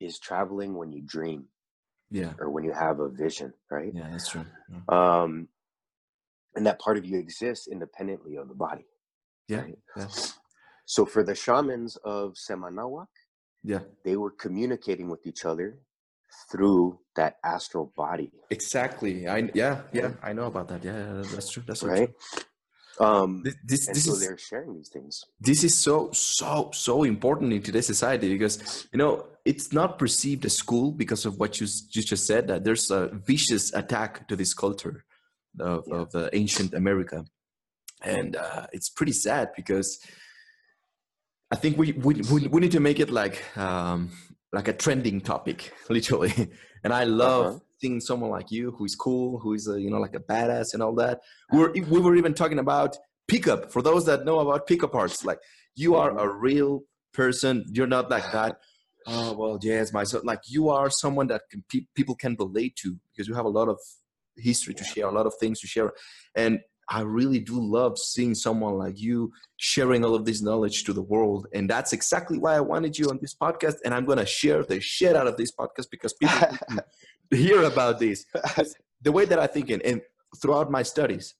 [0.00, 1.46] is traveling when you dream.
[2.10, 2.32] Yeah.
[2.40, 3.92] Or when you have a vision, right?
[3.94, 4.44] Yeah, that's true.
[4.70, 5.22] Yeah.
[5.22, 5.48] Um
[6.56, 8.86] and that part of you exists independently of the body.
[9.46, 9.60] Yeah.
[9.60, 9.78] Right?
[9.96, 10.06] yeah.
[10.86, 13.06] So for the shamans of Cem Anahuac,
[13.62, 15.78] yeah they were communicating with each other
[16.50, 21.62] through that astral body exactly i yeah yeah i know about that yeah that's true
[21.66, 22.42] that's right true.
[23.00, 27.02] Um this this, this so is they're sharing these things this is so so so
[27.02, 31.60] important in today's society because you know it's not perceived as cool because of what
[31.60, 35.04] you, you just said that there's a vicious attack to this culture
[35.58, 35.96] of, yeah.
[35.96, 37.24] of uh, ancient america
[38.02, 39.98] and uh, it's pretty sad because
[41.50, 44.10] I think we, we, we need to make it like um,
[44.52, 46.50] like a trending topic, literally.
[46.82, 47.58] And I love uh-huh.
[47.78, 50.74] seeing someone like you who is cool, who is a, you know like a badass
[50.74, 51.20] and all that.
[51.52, 52.96] We were we were even talking about
[53.28, 53.72] pickup.
[53.72, 55.38] For those that know about pickup arts, like
[55.74, 56.40] you are a mm-hmm.
[56.40, 56.82] real
[57.12, 57.64] person.
[57.68, 58.58] You're not like that.
[59.06, 60.22] Oh well, yes, my son.
[60.24, 63.50] Like you are someone that can, pe- people can relate to because you have a
[63.50, 63.78] lot of
[64.36, 65.92] history to share, a lot of things to share,
[66.34, 66.60] and
[66.90, 71.02] I really do love seeing someone like you sharing all of this knowledge to the
[71.02, 71.46] world.
[71.54, 73.76] And that's exactly why I wanted you on this podcast.
[73.84, 76.58] And I'm going to share the shit out of this podcast because people
[77.30, 78.26] hear about this.
[79.02, 80.02] The way that I think, and, and
[80.42, 81.34] throughout my studies,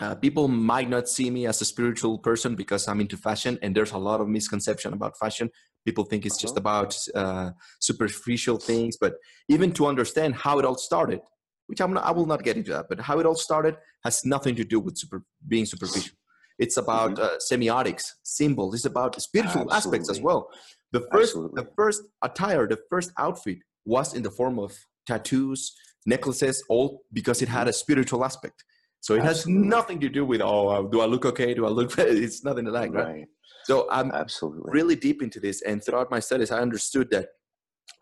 [0.00, 3.74] uh, people might not see me as a spiritual person because I'm into fashion, and
[3.76, 5.50] there's a lot of misconception about fashion.
[5.84, 6.60] People think it's just uh-huh.
[6.60, 9.16] about uh, superficial things, but
[9.50, 11.20] even to understand how it all started,
[11.68, 14.24] which I'm not, I will not get into that, but how it all started has
[14.24, 16.16] nothing to do with super, being superficial.
[16.58, 17.22] It's about mm-hmm.
[17.22, 18.74] uh, semiotics, symbols.
[18.74, 19.76] It's about spiritual Absolutely.
[19.76, 20.50] aspects as well.
[20.92, 21.62] The first, Absolutely.
[21.62, 25.74] the first attire, the first outfit was in the form of tattoos,
[26.06, 27.68] necklaces, all because it had mm-hmm.
[27.68, 28.64] a spiritual aspect.
[29.00, 29.62] So it Absolutely.
[29.62, 31.54] has nothing to do with oh, uh, do I look okay?
[31.54, 31.96] Do I look?
[31.98, 33.06] It's nothing like that.
[33.06, 33.26] Right.
[33.64, 34.72] So I'm Absolutely.
[34.72, 37.28] really deep into this, and throughout my studies, I understood that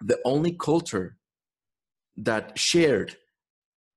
[0.01, 1.17] the only culture
[2.17, 3.17] that shared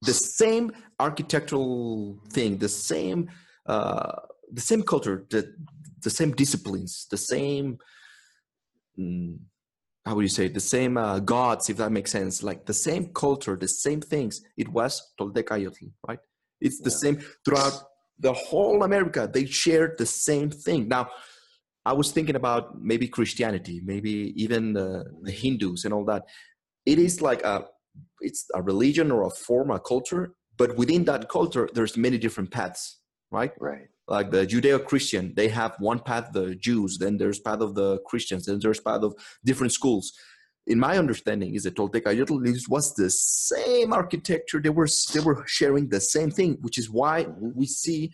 [0.01, 3.29] the same architectural thing, the same
[3.65, 4.13] uh,
[4.51, 5.53] the same culture, the
[6.01, 7.77] the same disciplines, the same
[8.97, 9.37] mm,
[10.05, 13.13] how would you say the same uh, gods, if that makes sense, like the same
[13.13, 14.41] culture, the same things.
[14.57, 16.19] It was Toltecayotl, right?
[16.61, 16.95] It's the yeah.
[16.95, 17.83] same throughout
[18.17, 19.29] the whole America.
[19.31, 20.87] They shared the same thing.
[20.87, 21.09] Now,
[21.85, 26.23] I was thinking about maybe Christianity, maybe even the, the Hindus and all that.
[26.85, 27.65] It is like a
[28.21, 32.51] it's a religion or a form, a culture, but within that culture, there's many different
[32.51, 32.99] paths,
[33.31, 33.51] right?
[33.59, 33.87] Right.
[34.07, 38.45] Like the Judeo-Christian, they have one path, the Jews, then there's path of the Christians,
[38.45, 39.13] then there's path of
[39.45, 40.11] different schools.
[40.67, 44.59] In my understanding, is that Toltec Toltecayotl was the same architecture.
[44.61, 48.11] They were they were sharing the same thing, which is why we see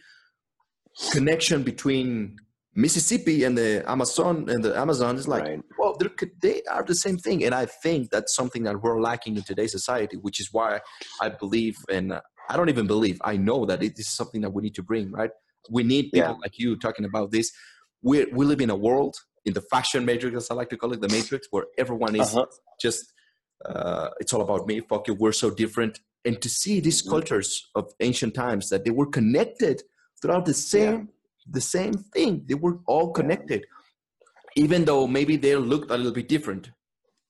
[1.11, 2.38] connection between
[2.76, 5.61] Mississippi and the Amazon and the Amazon is like, right.
[5.78, 5.97] well,
[6.41, 7.45] they are the same thing.
[7.45, 10.82] And I think that's something that we're lacking in today's society, which is why
[11.21, 12.19] I believe, and
[12.49, 15.09] I don't even believe, I know that it is something that we need to bring,
[15.11, 15.32] right?
[15.69, 16.41] We need people yeah.
[16.41, 17.49] like you talking about this.
[18.01, 19.15] We, we live in a world,
[19.45, 22.36] in the fashion matrix, as I like to call it, the matrix, where everyone is
[22.36, 22.45] uh-huh.
[22.82, 23.13] just,
[23.63, 26.01] uh, it's all about me, fuck you, we're so different.
[26.26, 27.11] And to see these mm-hmm.
[27.11, 29.84] cultures of ancient times that they were connected
[30.21, 31.03] throughout the same yeah
[31.49, 32.43] the same thing.
[32.45, 33.65] They were all connected,
[34.55, 36.71] even though maybe they looked a little bit different.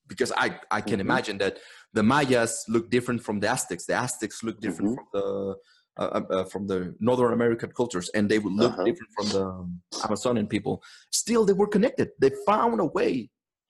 [0.08, 1.02] Because I, I can mm-hmm.
[1.02, 1.58] imagine that
[1.94, 3.86] the Mayas look different from the Aztecs.
[3.86, 5.18] The Aztecs look different mm-hmm.
[5.18, 5.56] from the
[5.98, 8.84] uh, uh, uh, from the Northern American cultures, and they would look uh-huh.
[8.84, 10.84] different from the Amazonian people.
[11.10, 12.10] Still, they were connected.
[12.20, 13.30] They found a way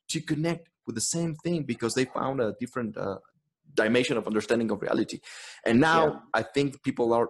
[0.09, 3.17] to connect with the same thing because they found a different uh,
[3.75, 5.19] dimension of understanding of reality.
[5.65, 6.19] And now yeah.
[6.33, 7.29] I think people are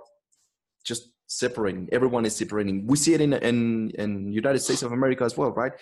[0.86, 1.90] just separating.
[1.92, 2.86] Everyone is separating.
[2.88, 5.74] We see it in in in United States of America as well, right?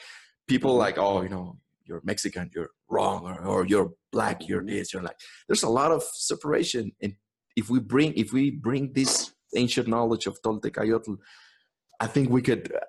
[0.47, 0.79] People mm-hmm.
[0.79, 5.03] like, oh, you know, you're Mexican, you're wrong, or, or you're black, you're this, you're
[5.03, 5.17] like.
[5.47, 7.13] There's a lot of separation, and
[7.55, 11.17] if we bring if we bring this ancient knowledge of Toltecayotl,
[11.99, 12.79] I think we could, uh,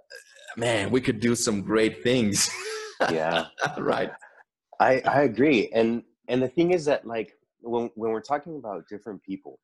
[0.57, 2.49] man, we could do some great things.
[3.11, 3.47] yeah,
[3.79, 4.11] right.
[4.81, 8.89] I I agree, and and the thing is that like when when we're talking about
[8.89, 9.59] different people,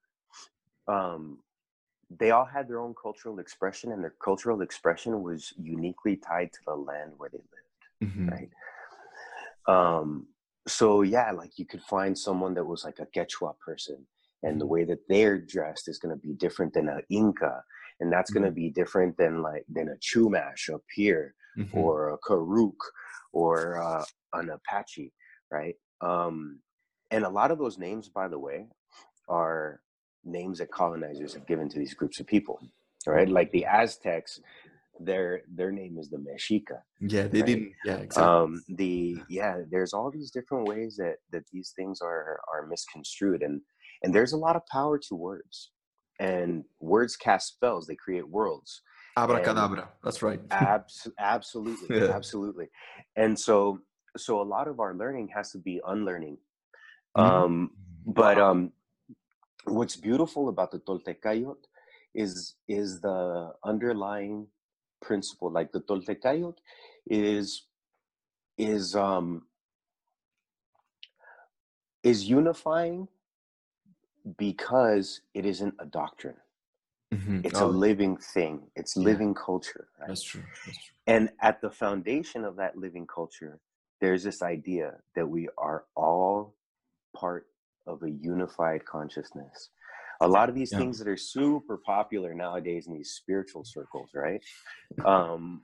[0.88, 1.38] um,
[2.18, 6.58] they all had their own cultural expression and their cultural expression was uniquely tied to
[6.66, 8.28] the land where they lived mm-hmm.
[8.28, 8.50] right
[9.66, 10.26] um
[10.66, 14.04] so yeah like you could find someone that was like a quechua person
[14.42, 14.72] and the mm-hmm.
[14.72, 17.62] way that they're dressed is going to be different than an inca
[18.00, 18.40] and that's mm-hmm.
[18.40, 21.78] going to be different than like than a chumash up here mm-hmm.
[21.78, 22.76] or a karuk
[23.32, 24.04] or uh,
[24.34, 25.12] an apache
[25.50, 26.58] right um
[27.12, 28.66] and a lot of those names by the way
[29.28, 29.80] are
[30.24, 32.60] names that colonizers have given to these groups of people
[33.06, 34.40] right like the aztecs
[35.00, 37.46] their their name is the mexica yeah they right?
[37.46, 38.22] didn't yeah exactly.
[38.22, 43.42] um the yeah there's all these different ways that that these things are are misconstrued
[43.42, 43.60] and
[44.02, 45.70] and there's a lot of power to words
[46.18, 48.82] and words cast spells they create worlds
[49.16, 52.08] abracadabra that's right abs- absolutely yeah.
[52.08, 52.68] absolutely
[53.16, 53.78] and so
[54.16, 56.36] so a lot of our learning has to be unlearning
[57.16, 57.34] mm-hmm.
[57.34, 57.70] um
[58.06, 58.70] but um
[59.64, 61.56] what's beautiful about the Toltecayot
[62.14, 64.46] is is the underlying
[65.00, 65.50] principle.
[65.50, 66.56] Like the Toltecayot
[67.06, 67.66] is
[68.58, 69.46] is um
[72.02, 73.08] is unifying
[74.38, 76.36] because it isn't a doctrine.
[77.12, 77.40] Mm-hmm.
[77.44, 77.66] It's oh.
[77.66, 78.62] a living thing.
[78.76, 79.04] It's yeah.
[79.04, 79.88] living culture.
[79.98, 80.08] Right?
[80.08, 80.42] That's, true.
[80.64, 80.94] That's true.
[81.06, 83.58] And at the foundation of that living culture,
[84.00, 86.54] there's this idea that we are all
[87.14, 87.46] part
[87.92, 89.70] of a unified consciousness.
[90.22, 90.78] A lot of these yeah.
[90.78, 94.42] things that are super popular nowadays in these spiritual circles, right,
[95.06, 95.62] um,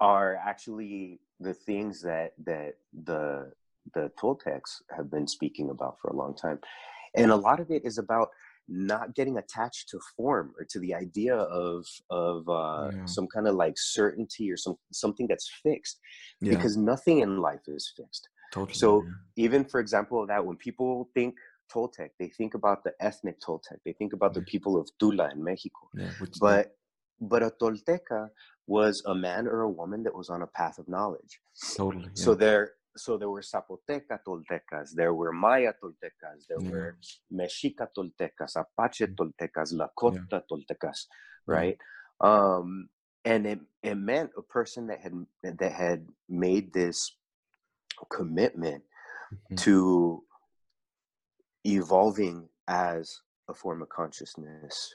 [0.00, 2.74] are actually the things that that
[3.04, 3.52] the
[3.94, 6.58] the Toltecs have been speaking about for a long time,
[7.14, 8.28] and a lot of it is about
[8.68, 13.04] not getting attached to form or to the idea of of uh, yeah.
[13.04, 16.00] some kind of like certainty or some something that's fixed,
[16.40, 16.54] yeah.
[16.54, 18.28] because nothing in life is fixed.
[18.52, 18.74] Totally.
[18.74, 19.44] So yeah.
[19.44, 21.34] even for example, that when people think
[21.72, 23.78] Toltec, they think about the ethnic Toltec.
[23.84, 24.40] They think about yeah.
[24.40, 25.88] the people of Tula in Mexico.
[25.94, 26.76] Yeah, but
[27.20, 28.28] but a Tolteca
[28.66, 31.40] was a man or a woman that was on a path of knowledge.
[31.76, 32.10] Totally.
[32.14, 36.70] So there so there were Zapoteca Toltecas, there were Maya Toltecas, there yeah.
[36.70, 36.96] were
[37.32, 39.14] Mexica Toltecas, Apache mm.
[39.14, 40.40] Toltecas, Lakota yeah.
[40.50, 41.06] Toltecas,
[41.46, 41.78] right?
[42.20, 42.88] Um,
[43.24, 47.16] and it, it meant a person that had that had made this
[48.06, 48.82] commitment
[49.32, 49.56] mm-hmm.
[49.56, 50.22] to
[51.64, 54.94] evolving as a form of consciousness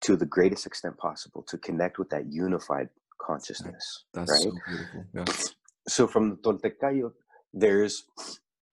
[0.00, 2.88] to the greatest extent possible to connect with that unified
[3.20, 4.42] consciousness that's right?
[4.42, 5.24] so beautiful yeah.
[5.88, 7.10] so from the toltecayo
[7.52, 8.04] there's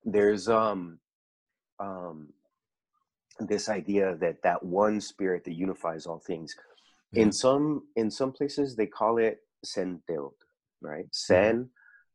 [0.04, 0.98] there's um
[1.80, 2.28] um
[3.40, 6.54] this idea that that one spirit that unifies all things
[7.12, 7.22] yeah.
[7.22, 10.32] in some in some places they call it senteot
[10.82, 11.62] right sen mm-hmm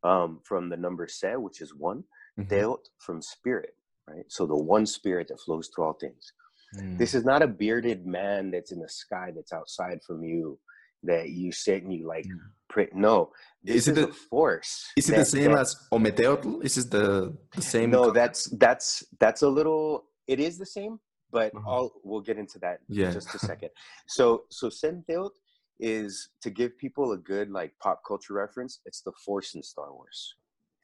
[0.03, 2.03] um, from the number se, which is one,
[2.39, 2.53] mm-hmm.
[2.53, 3.75] deot from spirit,
[4.07, 4.25] right?
[4.27, 6.33] So the one spirit that flows through all things.
[6.77, 6.97] Mm.
[6.97, 10.59] This is not a bearded man that's in the sky that's outside from you
[11.03, 12.37] that you sit and you like mm.
[12.69, 12.89] pray.
[12.93, 13.31] No,
[13.65, 14.87] is it is the force?
[14.95, 16.63] Is it that, the same that, as Ometeotl?
[16.63, 17.89] Is it the the same?
[17.89, 20.05] No, that's that's that's a little.
[20.27, 20.99] It is the same,
[21.31, 21.69] but uh-huh.
[21.69, 23.07] I'll we'll get into that yeah.
[23.07, 23.69] in just a second.
[24.07, 25.31] So so Senteot
[25.79, 28.79] is to give people a good like pop culture reference.
[28.85, 30.35] It's the Force in Star Wars.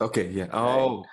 [0.01, 0.29] Okay.
[0.29, 0.47] Yeah.
[0.53, 0.99] Oh.
[0.99, 1.07] Right?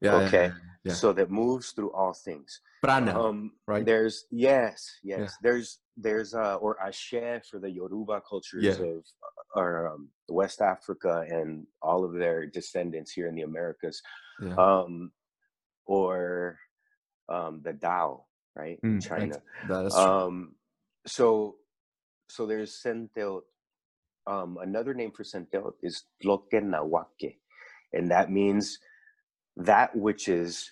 [0.00, 0.16] Yeah.
[0.16, 0.46] Okay.
[0.46, 0.52] Yeah,
[0.84, 0.92] yeah.
[0.92, 2.60] So that moves through all things.
[2.82, 3.18] Prana.
[3.18, 3.84] Um, right.
[3.84, 5.34] There's yes, yes.
[5.42, 7.14] There's there's uh or ashe
[7.50, 13.12] for the yoruba cultures of uh, or um, west africa and all of their descendants
[13.12, 14.02] here in the americas
[14.58, 15.12] um
[15.86, 16.58] or
[17.28, 18.24] um the Tao,
[18.56, 20.02] right Mm, china that is true.
[20.02, 20.54] um
[21.06, 21.56] so
[22.28, 23.42] so there's senteot
[24.26, 27.36] um another name for senteot is Tloque Nahuaque
[27.92, 28.78] and that means
[29.56, 30.70] that which is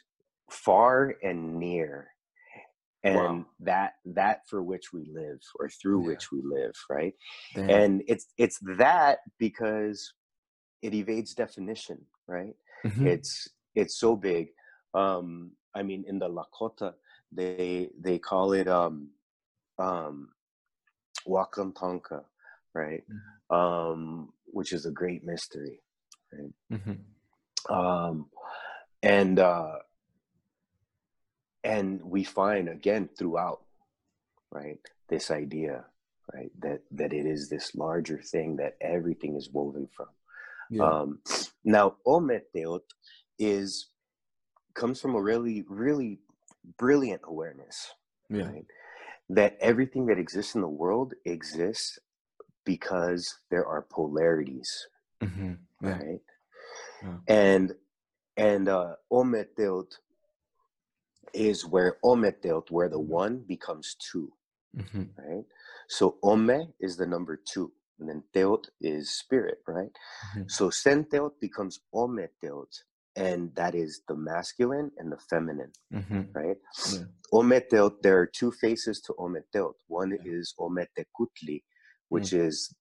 [0.50, 2.08] far and near
[3.04, 3.46] and Wow.
[3.60, 6.06] that that for which we live or through Yeah.
[6.08, 7.14] which we live right
[7.54, 7.70] Damn.
[7.70, 10.12] and it's it's that because
[10.82, 13.06] it evades definition right Mhm.
[13.06, 14.48] it's it's so big
[14.94, 16.94] um i mean in the lakota
[17.30, 19.10] they they call it um
[19.78, 20.28] um
[21.26, 22.24] Wakan Tanka
[22.74, 23.04] right
[23.50, 25.80] um which is a great mystery
[26.70, 26.98] Mhm.
[27.68, 28.26] um
[29.02, 29.76] and uh
[31.64, 33.62] and we find again throughout
[34.50, 35.84] right this idea
[36.34, 40.08] right that that it is this larger thing that everything is woven from
[40.70, 40.84] Yeah.
[40.88, 41.20] um
[41.64, 42.82] now ometeot
[43.38, 43.88] is
[44.74, 46.20] comes from a really really
[46.78, 47.92] brilliant awareness
[48.30, 48.44] yeah.
[48.46, 48.66] right
[49.28, 51.98] that everything that exists in the world exists
[52.64, 54.88] because there are polarities
[55.20, 55.58] Mhm.
[55.82, 55.98] Yeah.
[55.98, 56.20] right
[57.02, 57.18] Yeah.
[57.28, 57.74] and
[58.36, 59.90] and uh ometeot
[61.34, 64.32] is where ometeot where the one becomes two
[64.76, 65.08] Mhm.
[65.18, 65.44] right
[65.88, 69.92] so ome is the number two and then teot is spirit right
[70.36, 70.50] Mhm.
[70.50, 72.82] so senteot becomes ometeot
[73.16, 76.34] and that is the masculine and the feminine Mhm.
[76.34, 76.56] right
[76.92, 77.04] Yeah.
[77.32, 80.32] ometeot there are two faces to ometeot one Yeah.
[80.38, 81.62] Is Ometecuhtli
[82.08, 82.74] which is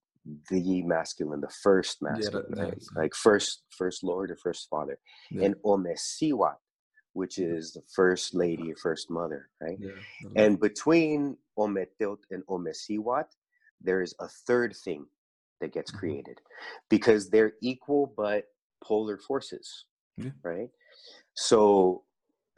[0.49, 2.83] the masculine the first masculine that- right?
[2.95, 4.97] like first first lord or first father
[5.31, 5.45] Yeah.
[5.45, 6.57] and omesiwat
[7.13, 9.99] which is the first lady or first mother right Yeah.
[10.35, 13.27] and between ometeot and omesiwat
[13.81, 15.07] there is a third thing
[15.59, 15.97] that gets Mhm.
[15.99, 16.41] created
[16.89, 18.45] because they're equal but
[18.83, 19.85] polar forces
[20.17, 20.31] Yeah.
[20.43, 20.69] right
[21.33, 22.03] so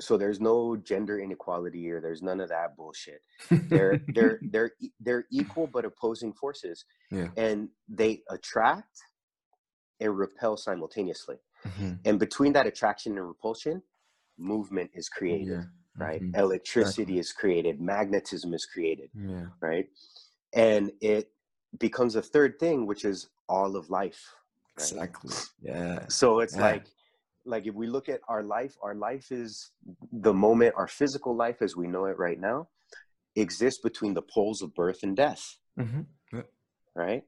[0.02, 3.22] so there's no gender inequality or there's none of that bullshit
[3.70, 7.28] they're they're they're they're equal but opposing forces yeah.
[7.38, 8.98] and they attract
[10.00, 12.00] and repel simultaneously Mhm.
[12.04, 13.82] and between that attraction and repulsion
[14.38, 15.64] movement is created Yeah.
[15.96, 16.38] right Mhm.
[16.38, 19.46] electricity is created magnetism is created Yeah.
[19.62, 19.88] right
[20.54, 21.32] and it
[21.80, 24.22] becomes a third thing which is all of life
[24.78, 24.92] right?
[24.92, 25.36] Exactly.
[25.62, 26.06] Yeah.
[26.10, 26.86] so it's like
[27.46, 29.72] like if we look at our life our life is
[30.12, 32.68] the moment our physical life as we know it right now
[33.36, 36.06] exists between the poles of birth and death Mhm.
[36.96, 37.24] right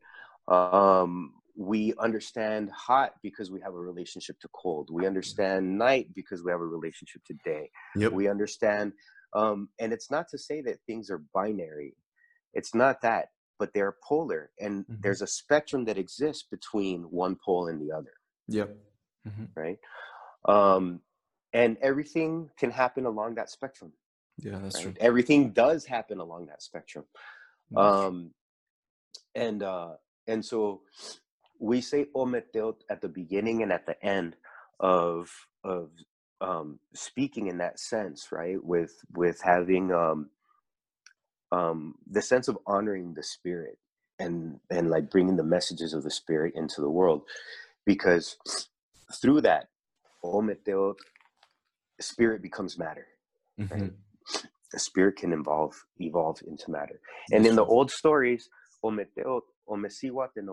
[0.47, 6.43] um we understand hot because we have a relationship to cold we understand night because
[6.43, 8.11] we have a relationship to day Yep.
[8.11, 8.93] we understand
[9.33, 11.95] um and it's not to say that things are binary
[12.53, 15.01] it's not that but they're polar and Mhm.
[15.01, 18.13] there's a spectrum that exists between one pole and the other
[18.47, 18.77] Yep.
[19.27, 19.49] Mhm.
[19.55, 19.79] right
[20.47, 21.01] um
[21.53, 23.91] and everything can happen along that spectrum
[24.37, 24.83] Yeah, that's right?
[24.83, 24.93] true.
[24.99, 27.05] everything does happen along that spectrum
[27.71, 28.31] That's um
[29.35, 29.93] and uh
[30.27, 30.81] and so
[31.59, 34.35] we say ometeot at the beginning and at the end
[34.79, 35.29] of
[35.63, 35.91] of
[36.41, 40.29] um speaking in that sense right with with having um
[41.51, 43.77] um the sense of honoring the spirit
[44.19, 47.23] and and like bringing the messages of the spirit into the world
[47.85, 48.37] because
[49.13, 49.67] through that
[50.23, 50.95] ometeot
[51.99, 53.07] spirit becomes matter
[53.59, 53.95] Mhm.
[54.71, 56.99] the spirit can evolve evolve into matter
[57.31, 58.49] and in the old stories
[58.83, 60.49] ometeot omesiwat and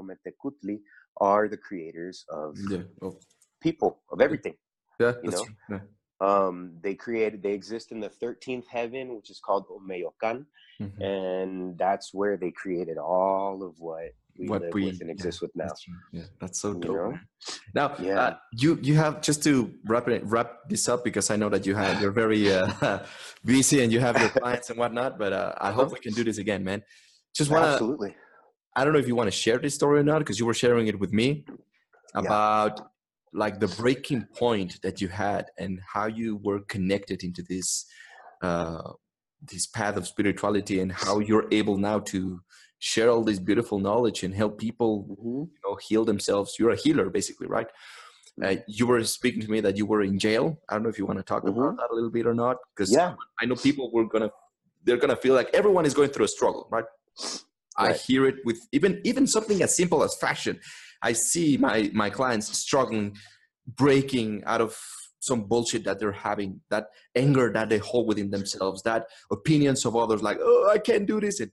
[1.21, 2.85] are the creators of Yeah.
[3.03, 3.19] Oh,
[3.61, 4.57] people of everything
[5.01, 5.15] yeah.
[5.23, 5.47] You know?
[5.69, 5.81] Yeah.
[6.21, 10.47] um they created they exist in the 13th heaven which is called Omeyocan
[10.81, 11.01] Mhm.
[11.03, 15.13] and that's where they created all of what we What live we- with and yeah,
[15.13, 15.85] exist with now That's.
[16.13, 17.19] Yeah, that's so You know?
[17.75, 18.21] Now, Yeah.
[18.21, 19.53] uh, you you have just to
[19.87, 22.99] wrap it wrap this up because I know that you have you're very uh,
[23.45, 25.19] busy and you have your clients and whatnot.
[25.19, 25.95] But uh, I hope Uh-huh.
[25.97, 26.83] we can do this again, man.
[27.35, 28.15] Just wanna absolutely
[28.75, 30.55] I don't know if you want to share this story or not because you were
[30.65, 32.21] sharing it with me Yeah.
[32.25, 32.75] about
[33.35, 37.69] like the breaking point that you had and how you were connected into this
[38.43, 38.93] uh,
[39.53, 42.41] this path of spirituality and how you're able now to
[42.83, 45.43] share all this beautiful knowledge and help people Mhm.
[45.55, 46.57] you know heal themselves.
[46.59, 47.69] You're a healer basically right?
[48.45, 50.45] Uh, you were speaking to me that you were in jail.
[50.69, 52.57] I don't know if you want to talk about that a little bit or not
[52.75, 53.15] because yeah.
[53.41, 54.31] I know people were gonna
[54.85, 56.89] they're gonna feel like everyone is going through a struggle right?
[57.77, 60.59] I hear it with even even something as simple as fashion.
[61.03, 63.07] I see my my clients struggling
[63.83, 64.77] breaking out of
[65.21, 69.95] some bullshit that they're having that anger that they hold within themselves that opinions of
[69.95, 71.51] others like oh i can't do this and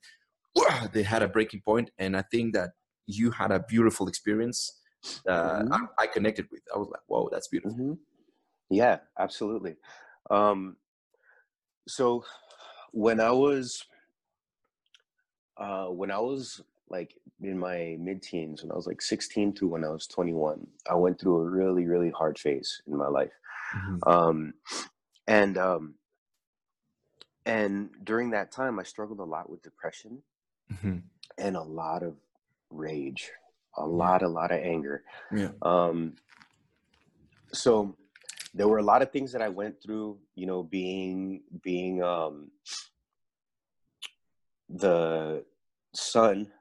[0.94, 2.72] they had a breaking point, and I think that
[3.06, 4.80] you had a beautiful experience.
[5.28, 5.74] Uh, mm-hmm.
[5.74, 6.62] I, I, connected with.
[6.74, 7.94] I was like, "Whoa, that's beautiful." Mm-hmm.
[8.70, 9.76] Yeah, absolutely.
[10.30, 10.76] Um,
[11.88, 12.24] so
[12.92, 13.84] when I was
[15.58, 19.84] uh, when I was like in my mid-teens, when I was like 16 to when
[19.84, 23.32] I was 21, I went through a really, really hard phase in my life.
[23.76, 24.10] Mm-hmm.
[24.10, 24.54] Um,
[25.28, 25.96] and um,
[27.46, 30.22] and during that time, I struggled a lot with depression
[30.72, 30.98] mm-hmm.
[31.38, 32.16] and a lot of
[32.70, 33.32] rage,
[33.78, 35.04] a lot, a lot of anger.
[35.32, 35.50] Yeah.
[35.62, 36.16] Um,
[37.52, 37.96] so
[38.54, 42.52] there were a lot of things that I went through, you know, being being um,
[44.70, 45.44] the
[45.94, 46.52] son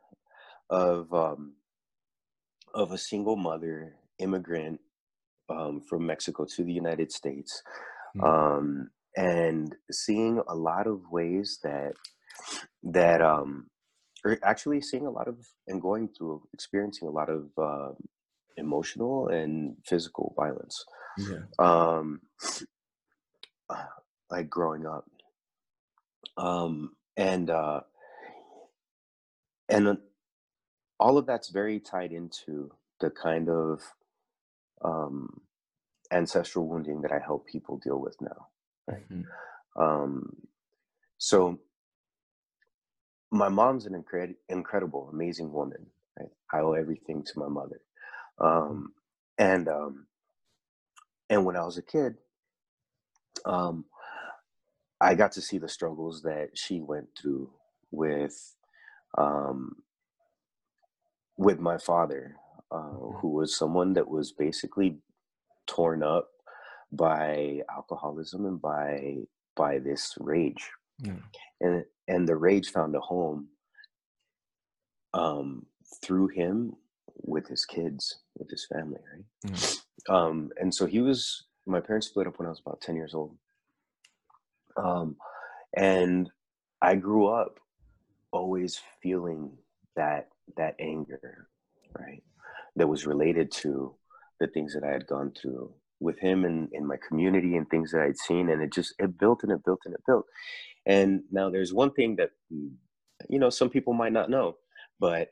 [0.71, 1.55] of um,
[2.75, 4.81] of a single mother immigrant
[5.49, 7.63] um, from Mexico to the United States,
[8.17, 8.25] mm.
[8.25, 11.93] um, and seeing a lot of ways that
[12.83, 13.69] that um,
[14.25, 17.93] or actually seeing a lot of and going through experiencing a lot of uh,
[18.57, 20.85] emotional and physical violence.
[21.17, 21.45] Yeah.
[21.59, 22.21] Um,
[24.31, 25.07] like growing up,
[26.37, 27.81] um, and uh,
[29.69, 29.99] and
[31.01, 33.81] all of that's very tied into the kind of
[34.85, 35.41] um,
[36.11, 38.49] ancestral wounding that I help people deal with now.
[38.87, 39.09] Right?
[39.11, 39.83] Mm-hmm.
[39.83, 40.37] Um,
[41.19, 41.61] so
[43.31, 45.87] my mom's an incred- incredible, amazing woman.
[46.19, 46.31] Right?
[46.53, 47.81] I owe everything to my mother.
[48.41, 48.93] Um,
[49.39, 50.07] and um,
[51.31, 52.17] and when I was a kid,
[53.45, 53.85] um,
[55.01, 57.51] I got to see the struggles that she went through
[57.91, 58.55] with
[59.17, 59.77] um,
[61.37, 62.37] with my father,
[62.71, 63.19] uh, mm-hmm.
[63.19, 64.99] who was someone that was basically
[65.67, 66.31] torn up
[66.91, 69.19] by alcoholism and by
[69.57, 70.71] by this rage,
[71.03, 71.13] yeah.
[71.61, 73.49] and and the rage found a home
[75.15, 75.67] um,
[76.03, 76.75] through him
[77.23, 79.53] with his kids, with his family, right?
[79.53, 79.79] Mm.
[80.09, 81.45] Um, and so he was.
[81.67, 83.37] My parents split up when I was about ten years old,
[84.77, 85.17] um,
[85.77, 86.31] and
[86.81, 87.61] I grew up
[88.33, 89.51] always feeling
[89.97, 91.49] that that anger,
[91.99, 92.23] right?
[92.77, 93.95] That was related to
[94.41, 97.91] the things that I had gone through with him and in my community and things
[97.93, 98.51] that I'd seen.
[98.51, 100.25] And it just, it built and it built and it built.
[100.87, 102.71] And now there's one thing that, mm,
[103.29, 104.57] you know, some people might not know,
[105.01, 105.29] but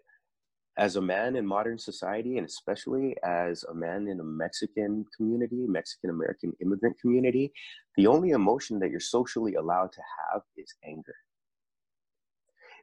[0.78, 5.64] as a man in modern society, and especially as a man in a Mexican community,
[5.66, 7.52] Mexican American immigrant community,
[7.96, 10.00] the only emotion that you're socially allowed to
[10.32, 11.14] have is anger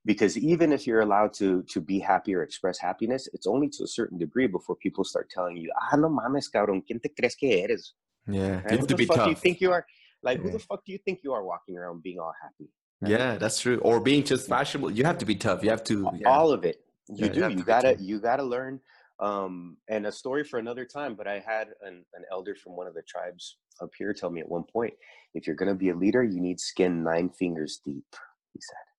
[0.06, 3.84] because even if you're allowed to to be happy or express happiness it's only to
[3.84, 7.36] a certain degree before people start telling you ah no mames cabrón quién te crees
[7.36, 7.94] que eres
[8.28, 8.80] yeah right?
[8.80, 9.26] who the fuck tough.
[9.26, 9.86] do you think you are
[10.22, 10.44] like yeah.
[10.44, 12.70] who the fuck do you think you are walking around being all happy
[13.02, 13.12] right?
[13.12, 16.10] yeah that's true or being just fashionable you have to be tough you have to
[16.16, 16.28] yeah.
[16.28, 18.80] all of it you yeah, do you, you gotta you gotta learn
[19.20, 22.88] um and a story for another time but i had an, an elder from one
[22.88, 24.94] of the tribes up here tell me at one point
[25.34, 28.16] if you're gonna be a leader you need skin nine fingers deep
[28.54, 28.93] he said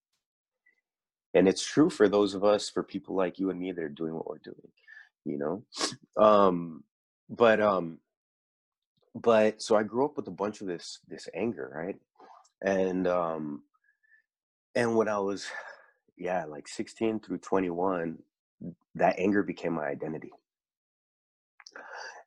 [1.34, 3.88] and it's true for those of us for people like you and me that are
[3.88, 4.56] doing what we're doing
[5.24, 5.64] you know?
[6.22, 6.84] Um
[7.30, 7.98] but um
[9.14, 11.96] but so i grew up with a bunch of this this anger right?
[12.62, 13.62] And um
[14.74, 15.46] and when i was
[16.18, 18.18] yeah like 16 through 21
[18.96, 20.32] that anger became my identity.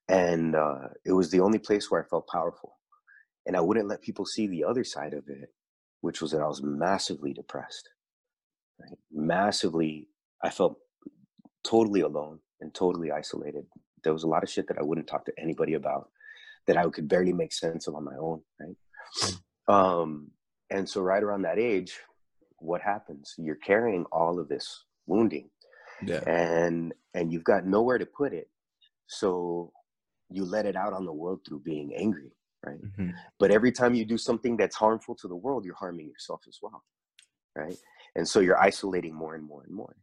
[0.10, 2.78] And uh it was the only place where i felt powerful.
[3.45, 5.53] And i wouldn't let people see the other side of it
[6.01, 7.89] which was that i was massively depressed?
[9.12, 10.08] Massively
[10.44, 10.78] i felt
[11.66, 13.66] totally alone and totally isolated
[14.04, 16.10] there was a lot of shit that i wouldn't talk to anybody about
[16.66, 18.76] that i could barely make sense of on my own right
[19.24, 19.74] mm.
[19.74, 20.32] um,
[20.70, 22.00] and so right around that age
[22.60, 25.50] what happens you're carrying all of this wounding
[26.06, 26.22] yeah.
[26.28, 28.50] and and you've got nowhere to put it
[29.08, 29.72] so
[30.30, 32.32] you let it out on the world through being angry
[32.66, 33.10] right mm-hmm.
[33.40, 36.58] but every time you do something that's harmful to the world you're harming yourself as
[36.62, 36.84] well
[37.56, 37.78] right
[38.18, 39.95] and so you're isolating more and more and more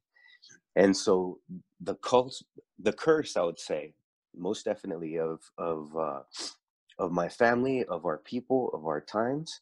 [0.76, 1.38] and so
[1.80, 2.34] the cult
[2.78, 3.92] the curse i would say
[4.36, 6.20] most definitely of of uh,
[6.98, 9.60] of my family of our people of our times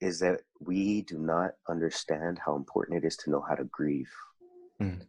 [0.00, 4.10] is that we do not understand how important it is to know how to grieve
[4.80, 5.00] mm.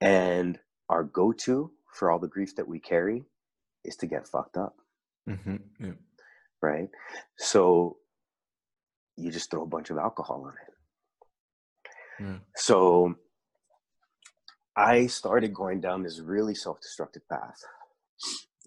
[0.00, 0.58] and
[0.88, 3.24] our go-to for all the grief that we carry
[3.84, 4.76] is to get fucked up
[5.28, 5.56] mm-hmm.
[5.80, 5.92] yeah.
[6.62, 6.88] right
[7.38, 7.96] so
[9.16, 10.73] you just throw a bunch of alcohol on it
[12.20, 12.40] Mm.
[12.56, 13.14] So
[14.76, 17.60] I started going down this really self-destructive path.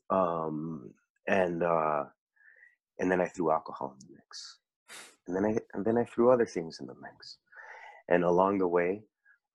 [0.09, 0.93] Um,
[1.27, 2.05] and uh,
[2.99, 4.57] and then I threw alcohol in the mix.
[5.27, 7.37] And then I and then I threw other things in the mix.
[8.07, 9.03] And along the way,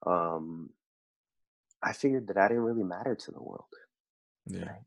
[0.05, 0.69] um,
[1.81, 3.65] I figured that I didn't really matter to the world.
[4.45, 4.65] Yeah.
[4.65, 4.83] Right?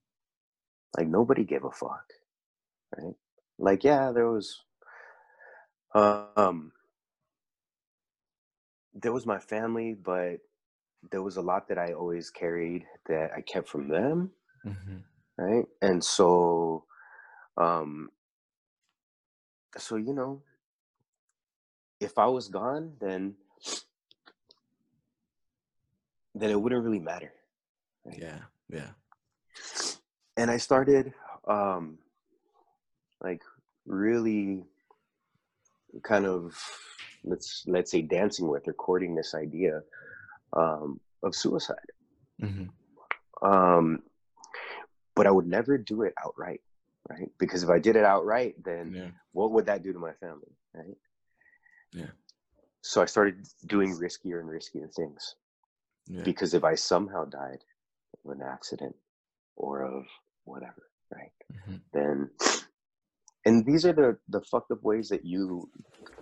[0.97, 2.07] Like nobody gave a fuck,
[2.97, 3.15] right?
[3.59, 4.63] Like yeah, there was,
[5.95, 6.73] um,
[9.01, 10.39] there was my family, but
[11.11, 14.31] there was a lot that I always carried that I kept from them,
[14.67, 14.97] Mm-hmm.
[15.39, 15.65] right?
[15.81, 16.85] And so,
[17.57, 18.11] um,
[19.77, 20.43] so you know,
[22.01, 23.35] if I was gone, then
[26.35, 27.33] then it wouldn't really matter.
[28.05, 28.19] Right?
[28.19, 28.39] Yeah.
[28.69, 28.91] Yeah.
[30.37, 31.13] And I started
[31.47, 31.99] um
[33.23, 33.43] like
[33.87, 34.65] really
[36.03, 36.59] kind of
[37.27, 39.83] let's let's say dancing with or courting this idea
[40.53, 41.89] um of suicide.
[42.43, 43.47] Mm-hmm.
[43.47, 44.03] Um
[45.15, 46.61] but I would never do it outright,
[47.09, 47.31] right?
[47.39, 49.11] Because if I did it outright, then Yeah.
[49.33, 50.97] what would that do to my family, right?
[51.93, 52.11] Yeah.
[52.83, 55.35] So I started doing riskier and riskier things.
[56.09, 56.23] Yeah.
[56.23, 57.65] because if I somehow died
[58.25, 58.95] of an accident
[59.57, 60.05] or of
[60.45, 61.33] whatever, right?
[61.53, 61.81] Mhm.
[61.93, 62.31] Then,
[63.45, 65.69] and these are the the fucked up ways that you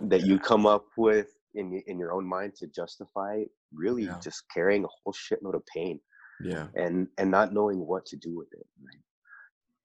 [0.01, 3.43] that you come up with in in your own mind to justify
[3.73, 4.19] really Yeah.
[4.19, 5.99] just carrying a whole shitload of pain
[6.41, 6.67] Yeah.
[6.75, 9.01] and and not knowing what to do with it, right?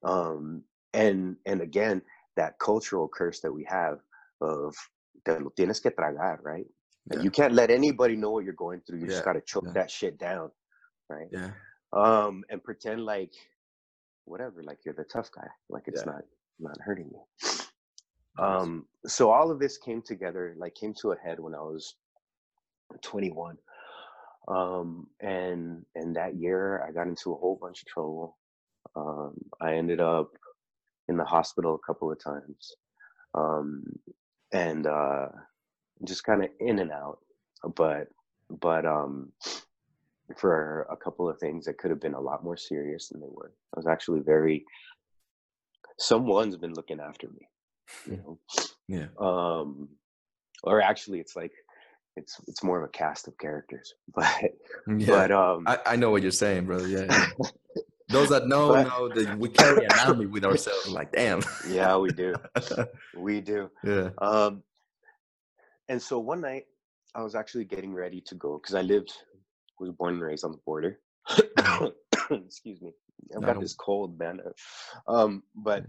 [0.03, 2.01] Um, and and again,
[2.35, 3.99] that cultural curse that we have
[4.41, 4.75] of
[5.25, 6.67] te lo tienes que tragar, right?
[7.11, 7.21] Yeah.
[7.21, 8.99] You can't let anybody know what you're going through.
[8.99, 9.73] You Yeah, just got to choke yeah.
[9.73, 10.51] that shit down,
[11.09, 11.29] right?
[11.31, 11.51] Yeah.
[11.93, 13.33] Um, and pretend like
[14.25, 16.23] whatever, like you're the tough guy, like it's not
[16.59, 17.21] not hurting you.
[18.37, 21.95] Um, so all of this came together, like came to a head when I was
[23.01, 23.57] 21.
[24.47, 28.37] Um, and and that year I got into a whole bunch of trouble.
[28.95, 30.31] Um, I ended up
[31.07, 32.75] in the hospital a couple of times.
[33.33, 33.83] Um,
[34.51, 35.27] and uh
[36.05, 37.19] just kind of in and out.
[37.75, 38.07] But
[38.49, 39.31] but um
[40.37, 43.27] for a couple of things that could have been a lot more serious than they
[43.29, 43.53] were.
[43.75, 44.65] I was actually very
[45.97, 47.47] someone's been looking after me.
[48.09, 48.39] You know?
[48.87, 49.07] Yeah.
[49.19, 49.89] um
[50.63, 51.51] or actually it's like
[52.17, 54.27] it's it's more of a cast of characters but
[54.87, 55.07] Yeah.
[55.07, 56.87] but um I, I know what you're saying, brother.
[56.87, 57.05] Yeah.
[57.09, 57.27] yeah.
[58.09, 60.89] Those that know But- know that we carry an army with ourselves.
[60.89, 61.41] Like, damn.
[61.69, 62.35] yeah we do
[63.15, 64.09] we do yeah.
[64.17, 64.63] um
[65.87, 66.65] and so one night
[67.15, 69.11] i was actually getting ready to go because i lived
[69.79, 70.99] was born and raised on the border
[72.31, 72.91] excuse me
[73.35, 74.39] i've I got this cold man
[75.07, 75.83] um but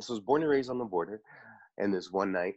[0.00, 1.20] so i was born and raised on the border
[1.78, 2.54] and this one night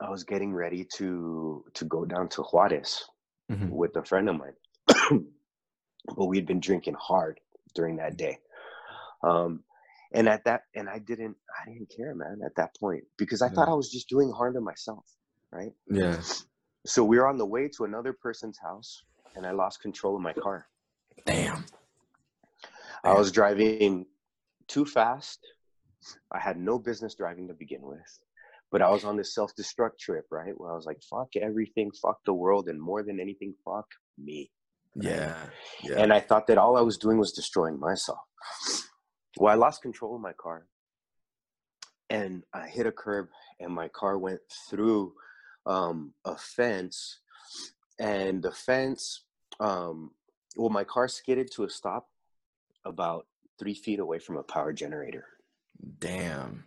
[0.00, 3.04] i was getting ready to to go down to juarez
[3.50, 3.70] Mhm.
[3.70, 4.56] with a friend of mine.
[6.16, 7.38] but we'd been drinking hard
[7.74, 8.38] during that day.
[9.22, 9.62] Um,
[10.12, 13.48] and at that, and I didn't, I didn't care, man, at that point because I
[13.48, 15.04] thought I was just doing harm to myself,
[15.50, 15.72] right?
[15.90, 16.20] Yeah.
[16.86, 19.02] So we were on the way to another person's house,
[19.36, 20.66] and I lost control of my car.
[21.26, 21.64] Damn.
[23.04, 24.06] I was driving
[24.66, 25.40] too fast.
[26.30, 28.18] I had no business driving to begin with.
[28.70, 30.54] But I was on this self destruct trip, right?
[30.56, 33.86] Where I was like, fuck everything, fuck the world, and more than anything, fuck
[34.18, 34.50] me.
[34.94, 35.36] Yeah.
[35.82, 35.98] Yeah.
[35.98, 38.20] And I thought that all I was doing was destroying myself.
[39.38, 40.66] Well, I lost control of my car
[42.12, 43.28] and I hit a curb,
[43.58, 45.14] and my car went through
[45.64, 47.20] um, a fence.
[47.98, 49.24] And the fence,
[49.58, 50.10] um,
[50.54, 52.08] well, my car skidded to a stop
[52.84, 53.26] about
[53.58, 55.24] three feet away from a power generator.
[55.98, 56.64] Damn.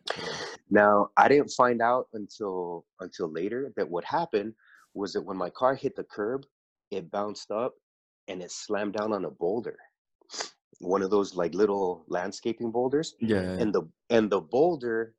[0.69, 4.53] Now, I didn't find out until until later that what happened
[4.93, 6.45] was that when my car hit the curb,
[6.91, 7.73] it bounced up
[8.27, 9.77] and it slammed down on a boulder.
[10.79, 13.15] One of those like little landscaping boulders.
[13.19, 13.41] Yeah.
[13.41, 15.13] And the and the boulder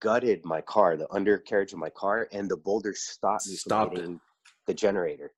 [0.00, 4.00] gutted my car, the undercarriage of my car, and the boulder stopped me Stopped from
[4.00, 4.20] hitting
[4.66, 5.32] the generator.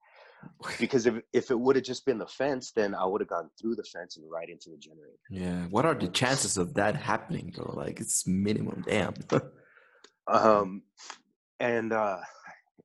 [0.78, 3.50] Because if if it would have just been the fence, then I would have gone
[3.60, 5.18] through the fence and right into the generator.
[5.30, 5.66] Yeah.
[5.70, 7.72] What are the chances of that happening, bro?
[7.74, 8.84] Like, it's minimum.
[8.86, 9.14] Damn.
[10.28, 10.82] um
[11.60, 12.18] and uh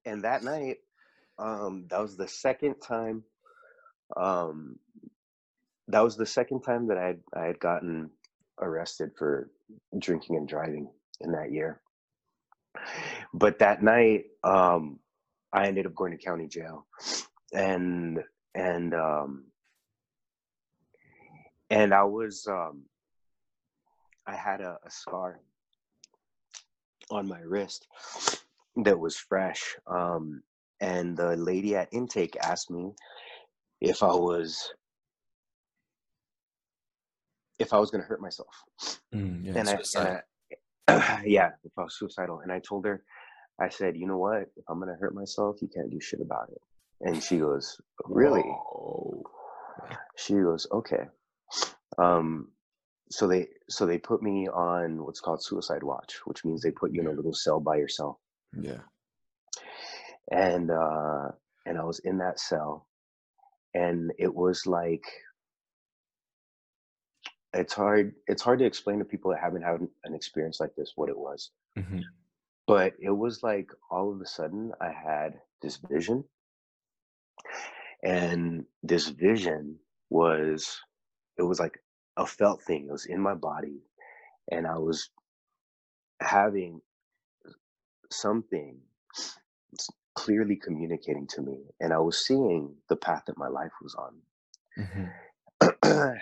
[0.05, 0.77] and that night
[1.39, 3.23] um that was the second time
[4.15, 4.77] um
[5.87, 8.09] that was the second time that i had i had gotten
[8.61, 9.49] arrested for
[9.99, 10.89] drinking and driving
[11.21, 11.81] in that year
[13.33, 14.99] but that night um
[15.53, 16.87] i ended up going to county jail
[17.53, 18.19] and
[18.55, 19.45] and um
[21.69, 22.83] and i was um
[24.25, 25.39] i had a, a scar
[27.09, 27.87] on my wrist
[28.83, 29.75] that was fresh.
[29.87, 30.43] Um,
[30.79, 32.91] and the lady at intake asked me
[33.81, 34.71] if I was
[37.59, 38.53] if I was gonna hurt myself.
[39.13, 39.53] Mm, yeah.
[39.55, 40.21] and, I, and
[40.87, 42.41] I, yeah, if I was suicidal.
[42.41, 43.03] And I told her,
[43.59, 44.43] I said, you know what?
[44.55, 46.61] If I'm gonna hurt myself, you can't do shit about it.
[47.01, 48.43] And she goes, really?
[50.17, 51.05] She goes, okay.
[51.97, 52.49] Um,
[53.09, 56.91] so they so they put me on what's called suicide watch, which means they put
[56.91, 58.17] you in a little cell by yourself.
[58.59, 58.81] Yeah.
[60.29, 61.29] And uh,
[61.65, 62.87] and I was in that cell,
[63.73, 65.05] and it was like
[67.53, 70.93] it's hard it's hard to explain to people that haven't had an experience like this
[70.95, 71.51] what it was.
[71.77, 71.99] Mm-hmm.
[72.67, 76.25] But it was like all of a sudden I had this vision
[78.03, 79.77] and this vision
[80.09, 80.79] was
[81.37, 81.79] it was like
[82.17, 83.81] a felt thing it was in my body
[84.51, 85.09] and i was
[86.21, 86.81] having
[88.11, 88.77] something
[90.15, 94.13] clearly communicating to me and i was seeing the path that my life was on
[94.79, 96.13] mm-hmm.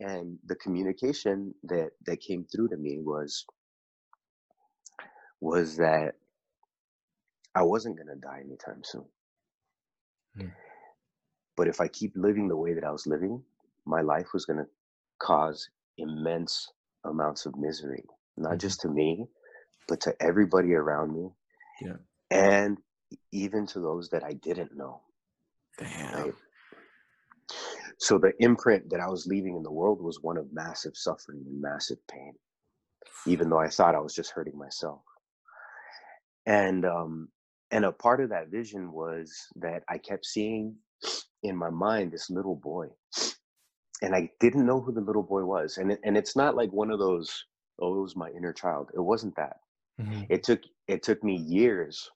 [0.00, 3.44] and the communication that that came through to me was
[5.40, 6.14] was that
[7.54, 9.04] i wasn't going to die anytime soon
[10.38, 10.50] mm.
[11.56, 13.42] But if I keep living the way that I was living,
[13.86, 14.66] my life was going to
[15.18, 16.72] cause immense
[17.04, 18.04] amounts of misery,
[18.36, 18.58] not mm-hmm.
[18.58, 19.26] just to me,
[19.88, 21.30] but to everybody around me.
[21.80, 21.96] Yeah.
[22.30, 22.78] And
[23.32, 25.00] even to those that I didn't know.
[25.78, 26.14] Damn.
[26.14, 26.34] Right?
[27.98, 31.44] So the imprint that I was leaving in the world was one of massive suffering
[31.46, 32.34] and massive pain,
[33.26, 35.02] even though I thought I was just hurting myself.
[36.46, 37.28] And um,
[37.70, 40.76] and a part of that vision was that I kept seeing
[41.44, 42.88] in my mind this little boy
[44.02, 46.72] and i didn't know who the little boy was and it, and it's not like
[46.72, 47.44] one of those
[47.80, 49.58] oh it was my inner child it wasn't that
[50.00, 50.22] mm-hmm.
[50.28, 52.10] it took it took me years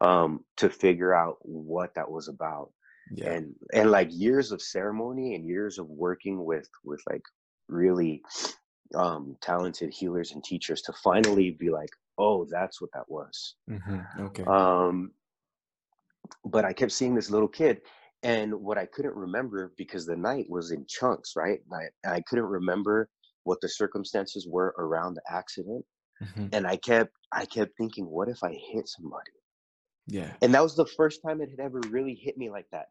[0.00, 2.70] um to figure out what that was about
[3.12, 3.30] yeah.
[3.30, 7.22] and and like years of ceremony and years of working with with like
[7.68, 8.22] really
[8.94, 14.22] um talented healers and teachers to finally be like oh that's what that was mm-hmm.
[14.22, 15.10] okay um
[16.44, 17.80] but i kept seeing this little kid
[18.22, 21.60] and what I couldn't remember because the night was in chunks, right?
[21.72, 23.08] I, I couldn't remember
[23.44, 25.84] what the circumstances were around the accident.
[26.22, 26.46] Mm-hmm.
[26.52, 29.30] And I kept I kept thinking, what if I hit somebody?
[30.06, 30.32] Yeah.
[30.42, 32.86] And that was the first time it had ever really hit me like that.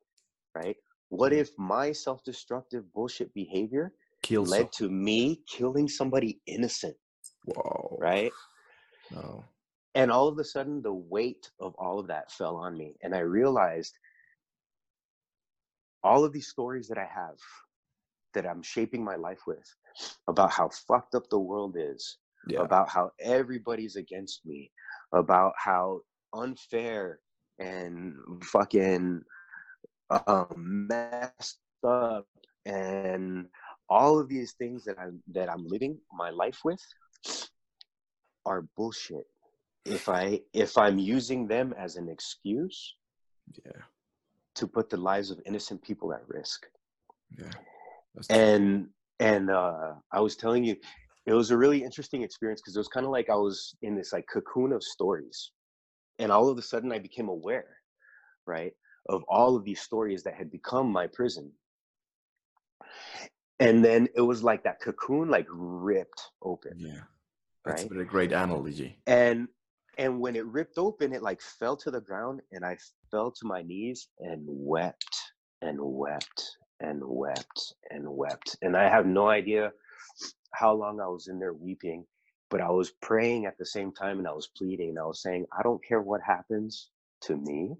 [0.55, 0.77] Right?
[1.09, 6.95] What if my self-destructive bullshit behavior Kills led to me killing somebody innocent?
[7.45, 7.97] Whoa.
[7.99, 8.31] Right?
[9.11, 9.43] No.
[9.93, 12.95] And all of a sudden the weight of all of that fell on me.
[13.03, 13.93] And I realized
[16.07, 17.37] all of these stories that I have
[18.33, 19.67] that I'm shaping my life with
[20.27, 22.61] about how fucked up the world is, yeah.
[22.61, 24.71] about how everybody's against me,
[25.13, 26.01] about how
[26.33, 27.19] unfair
[27.59, 29.21] and fucking
[30.09, 32.27] um, messed up
[32.65, 33.47] and
[33.89, 36.83] all of these things that I'm that I'm living my life with
[38.45, 39.25] are bullshit.
[39.85, 42.95] If I if I'm using them as an excuse,
[43.65, 43.81] yeah
[44.57, 46.65] to put the lives of innocent people at risk.
[47.37, 47.51] Yeah.
[48.29, 48.87] And
[49.19, 50.75] and uh, I was telling you,
[51.25, 53.95] it was a really interesting experience because it was kind of like I was in
[53.95, 55.51] this like cocoon of stories,
[56.19, 57.77] and all of a sudden I became aware,
[58.45, 58.73] right,
[59.09, 61.51] of all of these stories that had become my prison.
[63.59, 66.73] And then it was like that cocoon like ripped open.
[66.77, 67.01] Yeah.
[67.65, 68.01] That's right?
[68.01, 68.99] a great analogy.
[69.07, 69.47] And
[69.97, 72.77] and when it ripped open it like fell to the ground and i
[73.11, 75.17] fell to my knees and wept
[75.61, 79.71] and wept and wept and wept and i have no idea
[80.53, 82.05] how long i was in there weeping
[82.49, 85.21] but i was praying at the same time and i was pleading and i was
[85.21, 86.89] saying i don't care what happens
[87.21, 87.71] to me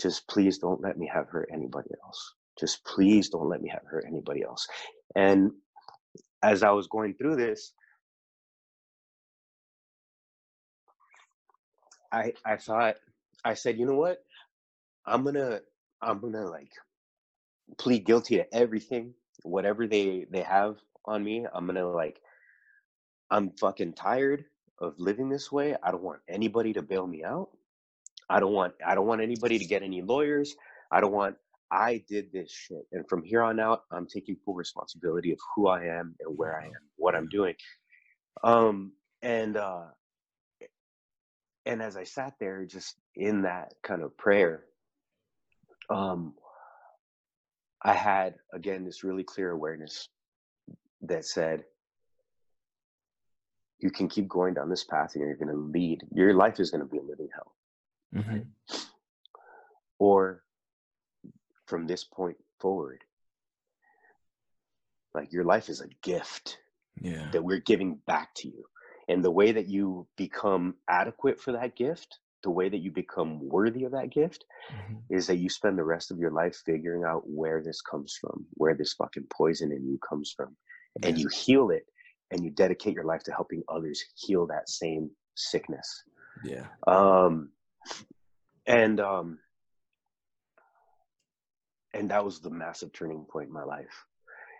[0.00, 3.84] just please don't let me have hurt anybody else just please don't let me have
[3.86, 4.66] hurt anybody else
[5.16, 5.50] and
[6.42, 7.72] as i was going through this
[12.12, 12.96] I I thought
[13.44, 14.18] I said, you know what?
[15.06, 15.60] I'm gonna
[16.00, 16.72] I'm gonna like
[17.78, 21.46] plead guilty to everything, whatever they they have on me.
[21.52, 22.20] I'm gonna like
[23.30, 24.44] I'm fucking tired
[24.78, 25.76] of living this way.
[25.82, 27.50] I don't want anybody to bail me out.
[28.28, 30.54] I don't want I don't want anybody to get any lawyers.
[30.90, 31.36] I don't want
[31.70, 32.86] I did this shit.
[32.92, 36.58] And from here on out, I'm taking full responsibility of who I am and where
[36.60, 37.54] I am, what I'm doing.
[38.44, 38.92] Um
[39.22, 39.86] and uh
[41.66, 44.64] and as I sat there just in that kind of prayer,
[45.92, 46.34] um,
[47.82, 50.08] I had again this really clear awareness
[51.02, 51.64] that said,
[53.80, 56.70] you can keep going down this path and you're going to lead, your life is
[56.70, 57.54] going to be a living hell.
[58.14, 58.76] Mm-hmm.
[59.98, 60.42] Or
[61.66, 63.02] from this point forward,
[65.14, 66.58] like your life is a gift
[67.00, 67.28] yeah.
[67.32, 68.64] that we're giving back to you
[69.08, 73.48] and the way that you become adequate for that gift the way that you become
[73.48, 74.94] worthy of that gift mm-hmm.
[75.14, 78.46] is that you spend the rest of your life figuring out where this comes from,
[78.54, 80.56] where this fucking poison in you comes from,
[81.00, 81.08] yeah.
[81.08, 81.86] and you heal it
[82.30, 86.02] and you dedicate your life to helping others heal that same sickness.
[86.44, 86.66] Yeah.
[86.86, 87.50] Um
[88.66, 89.38] and um
[91.94, 94.06] and that was the massive turning point in my life.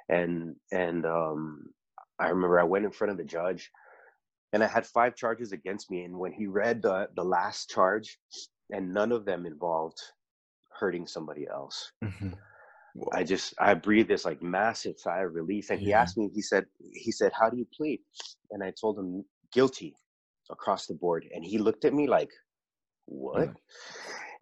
[0.08, 1.66] And and um
[2.18, 3.70] I remember I went in front of the judge
[4.52, 6.04] and I had five charges against me.
[6.04, 8.18] And when he read the the last charge,
[8.70, 9.98] and none of them involved
[10.78, 12.30] hurting somebody else, mm-hmm.
[13.12, 15.70] I just I breathed this like massive sigh of relief.
[15.70, 15.86] And yeah.
[15.86, 18.00] he asked me, he said, he said, "How do you plead?"
[18.50, 19.94] And I told him guilty
[20.50, 21.26] across the board.
[21.34, 22.30] And he looked at me like,
[23.06, 23.52] "What?" Yeah.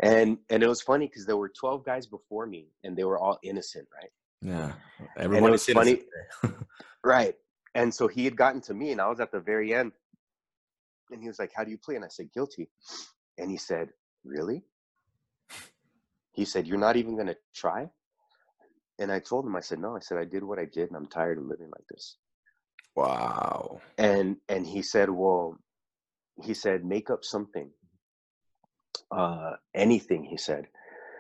[0.03, 3.19] And and it was funny because there were twelve guys before me, and they were
[3.19, 4.11] all innocent, right?
[4.43, 4.73] Yeah,
[5.19, 6.03] everyone was funny,
[7.05, 7.35] right?
[7.75, 9.93] And so he had gotten to me, and I was at the very end,
[11.11, 11.97] and he was like, How do you play?
[11.97, 12.69] And I said, Guilty.
[13.39, 13.91] And he said,
[14.25, 14.63] Really?
[16.33, 17.89] He said, You're not even going to try?
[18.99, 19.97] And I told him, I said, No.
[19.97, 22.17] I said, I did what I did, and I'm tired of living like this.
[22.97, 23.81] Wow.
[23.99, 25.59] And and he said, Well,
[26.43, 27.71] he said, make up something.
[29.11, 30.67] Uh, anything, he said,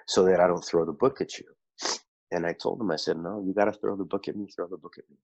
[0.06, 1.44] so that I don't throw the book at you.
[2.30, 4.66] And I told him, I said, No, you gotta throw the book at me, throw
[4.68, 5.16] the book at me.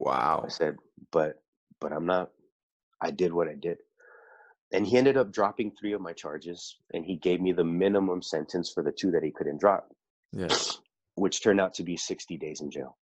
[0.00, 0.42] Wow.
[0.44, 0.76] I said,
[1.12, 1.40] but
[1.80, 2.30] but I'm not
[3.00, 3.78] I did what I did.
[4.72, 8.22] And he ended up dropping three of my charges and he gave me the minimum
[8.22, 9.88] sentence for the two that he couldn't drop.
[10.32, 10.78] Yes.
[11.16, 12.96] Which turned out to be 60 days in jail.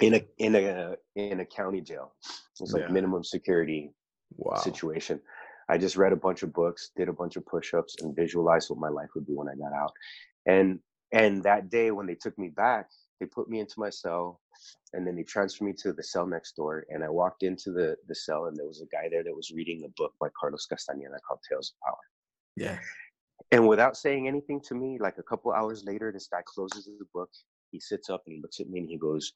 [0.00, 2.12] In a in a in a county jail.
[2.24, 2.92] It was like yeah.
[2.92, 3.92] minimum security
[4.36, 4.56] wow.
[4.56, 5.20] situation.
[5.68, 8.78] I just read a bunch of books, did a bunch of push-ups, and visualized what
[8.78, 9.92] my life would be when I got out.
[10.44, 10.80] And
[11.12, 12.88] and that day when they took me back,
[13.20, 14.40] they put me into my cell
[14.92, 17.96] and then they transferred me to the cell next door and i walked into the
[18.08, 20.66] the cell and there was a guy there that was reading a book by carlos
[20.66, 21.98] castaneda called tales of power.
[22.56, 22.78] Yeah.
[23.52, 27.06] And without saying anything to me like a couple hours later this guy closes the
[27.12, 27.30] book
[27.70, 29.34] he sits up and he looks at me and he goes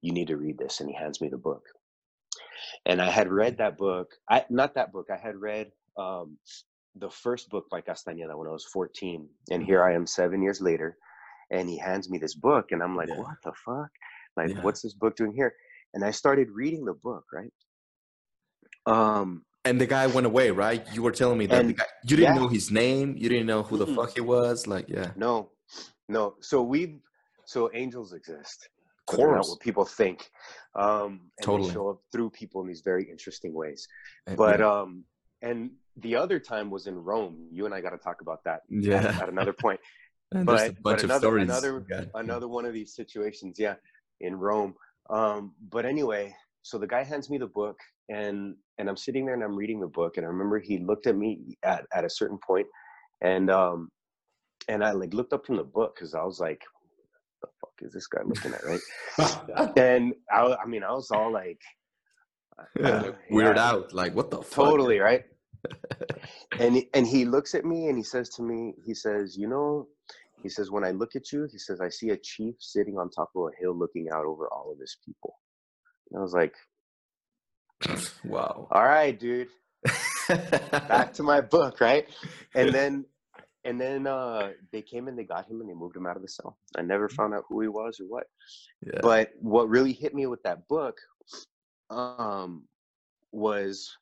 [0.00, 1.64] you need to read this and he hands me the book.
[2.86, 6.38] And i had read that book i not that book i had read um,
[6.96, 10.60] the first book by castaneda when i was 14 and here i am seven years
[10.60, 10.96] later
[11.50, 13.18] and he hands me this book and i'm like yeah.
[13.18, 13.90] what the fuck
[14.36, 14.62] like yeah.
[14.62, 15.54] what's this book doing here
[15.94, 17.52] and i started reading the book right
[18.86, 22.34] um and the guy went away right you were telling me that guy, you didn't
[22.34, 22.40] yeah.
[22.40, 23.94] know his name you didn't know who the mm-hmm.
[23.94, 25.50] fuck he was like yeah no
[26.08, 26.98] no so we
[27.46, 28.68] so angels exist
[29.08, 30.30] of course what people think
[30.76, 31.68] um and totally.
[31.68, 33.86] they show up through people in these very interesting ways
[34.26, 34.80] and, but yeah.
[34.80, 35.04] um
[35.42, 38.62] and the other time was in rome you and i got to talk about that
[38.68, 39.78] yeah at, at another point
[40.34, 43.74] and but, but another, another, another one of these situations, yeah,
[44.20, 44.74] in Rome.
[45.10, 47.78] Um, but anyway, so the guy hands me the book
[48.08, 51.06] and and I'm sitting there and I'm reading the book and I remember he looked
[51.06, 52.66] at me at, at a certain point
[53.22, 53.90] and um
[54.68, 56.62] and I like looked up from the book because I was like,
[57.40, 59.76] "What the fuck is this guy looking at, right?
[59.78, 61.60] and I, I mean, I was all like,
[62.80, 64.64] yeah, uh, weird yeah, out, like what the fuck?
[64.64, 65.24] Totally, right?
[66.58, 69.86] and and he looks at me and he says to me, he says, you know,
[70.44, 73.08] he says, when I look at you, he says, I see a chief sitting on
[73.08, 75.40] top of a hill looking out over all of his people.
[76.10, 76.54] And I was like,
[78.24, 78.68] wow.
[78.70, 79.48] All right, dude.
[80.28, 82.06] Back to my book, right?
[82.54, 83.06] And then
[83.64, 86.22] and then uh, they came and they got him and they moved him out of
[86.22, 86.58] the cell.
[86.76, 87.12] I never mm.
[87.12, 88.26] found out who he was or what.
[88.86, 89.00] Yeah.
[89.00, 90.98] But what really hit me with that book
[91.88, 92.64] um,
[93.32, 93.96] was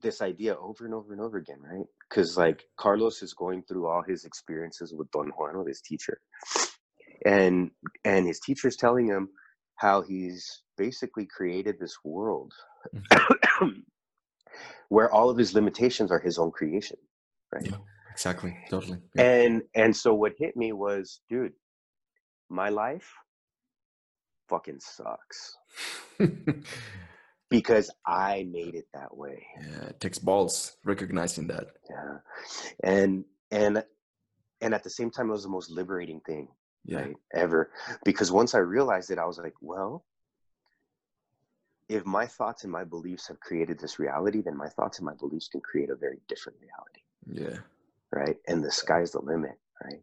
[0.00, 1.84] this idea over and over and over again, right?
[2.12, 6.20] Because like Carlos is going through all his experiences with Don Juan, with his teacher,
[7.24, 7.70] and
[8.04, 9.28] and his teacher's telling him
[9.76, 12.52] how he's basically created this world
[12.94, 13.80] mm-hmm.
[14.88, 16.96] where all of his limitations are his own creation,
[17.52, 17.66] right?
[17.66, 17.78] Yeah,
[18.10, 18.98] exactly, totally.
[19.14, 19.22] Yeah.
[19.22, 21.52] And and so what hit me was, dude,
[22.50, 23.10] my life
[24.48, 25.56] fucking sucks.
[27.52, 29.46] because I made it that way.
[29.60, 31.68] Yeah, it takes balls recognizing that.
[31.88, 32.18] Yeah,
[32.82, 33.84] and and
[34.60, 36.48] and at the same time, it was the most liberating thing,
[36.84, 36.98] yeah.
[36.98, 37.70] right, ever.
[38.04, 40.04] Because once I realized it, I was like, well,
[41.88, 45.14] if my thoughts and my beliefs have created this reality, then my thoughts and my
[45.14, 47.02] beliefs can create a very different reality.
[47.26, 47.60] Yeah.
[48.10, 48.36] Right.
[48.48, 49.58] And the sky's the limit.
[49.82, 50.02] Right.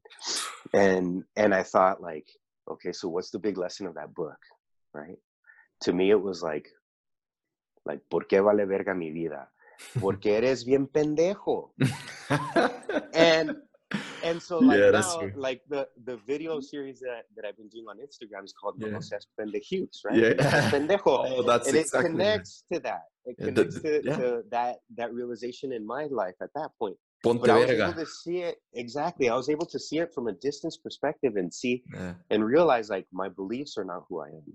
[0.74, 2.28] And and I thought like,
[2.70, 4.38] okay, so what's the big lesson of that book?
[4.94, 5.18] Right.
[5.82, 6.68] To me, it was like
[7.90, 9.52] Like, ¿por qué vale verga mi vida?
[10.00, 11.74] Porque eres bien pendejo.
[13.14, 13.56] and
[14.24, 17.86] and so like yeah, now, like the the video series that, that I've been doing
[17.90, 19.00] on Instagram is called yeah.
[19.40, 20.16] Pendejutes, right?
[20.16, 20.70] Yeah.
[20.70, 21.02] Pendejo.
[21.40, 22.10] Oh, that's and exactly.
[22.10, 23.06] it connects to that.
[23.26, 26.98] It connects yeah, the, to, to that that realization in my life at that point.
[27.24, 29.30] Ponte but I was able to see it exactly.
[29.30, 32.14] I was able to see it from a distance perspective and see yeah.
[32.30, 34.54] and realize like my beliefs are not who I am.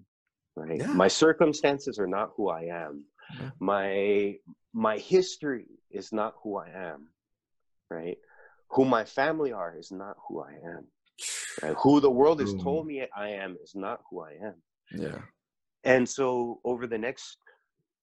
[0.57, 0.79] Right.
[0.79, 0.87] Yeah.
[0.87, 3.05] My circumstances are not who I am.
[3.39, 3.51] Yeah.
[3.61, 4.37] My
[4.73, 7.09] my history is not who I am.
[7.91, 8.19] Right.
[8.71, 10.87] Who my family are is not who I am.
[11.63, 11.77] Right?
[11.79, 14.55] Who the world has told me I am is not who I am.
[14.91, 15.19] Yeah.
[15.85, 17.37] And so over the next,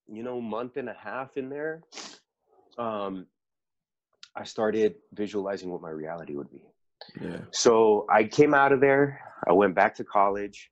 [0.07, 1.81] you know, month and a half in there,
[2.77, 3.25] um,
[4.35, 6.63] I started visualizing what my reality would be.
[7.19, 7.41] Yeah.
[7.51, 9.19] So I came out of there.
[9.47, 10.69] I went back to college.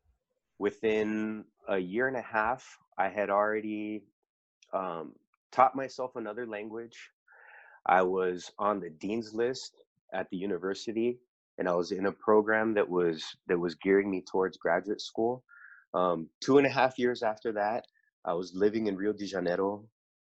[0.59, 4.03] Within a year and a half, I had already
[4.73, 5.13] um,
[5.51, 6.97] taught myself another language.
[7.85, 9.83] I was on the dean's list
[10.13, 11.19] at the university,
[11.57, 15.43] and I was in a program that was that was gearing me towards graduate school.
[15.93, 17.85] Um, two and a half years after that,
[18.25, 19.85] I was living in Rio de Janeiro,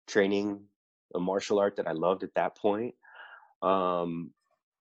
[0.08, 0.62] training
[1.16, 2.94] a martial art that I loved at that point
[3.62, 4.32] um,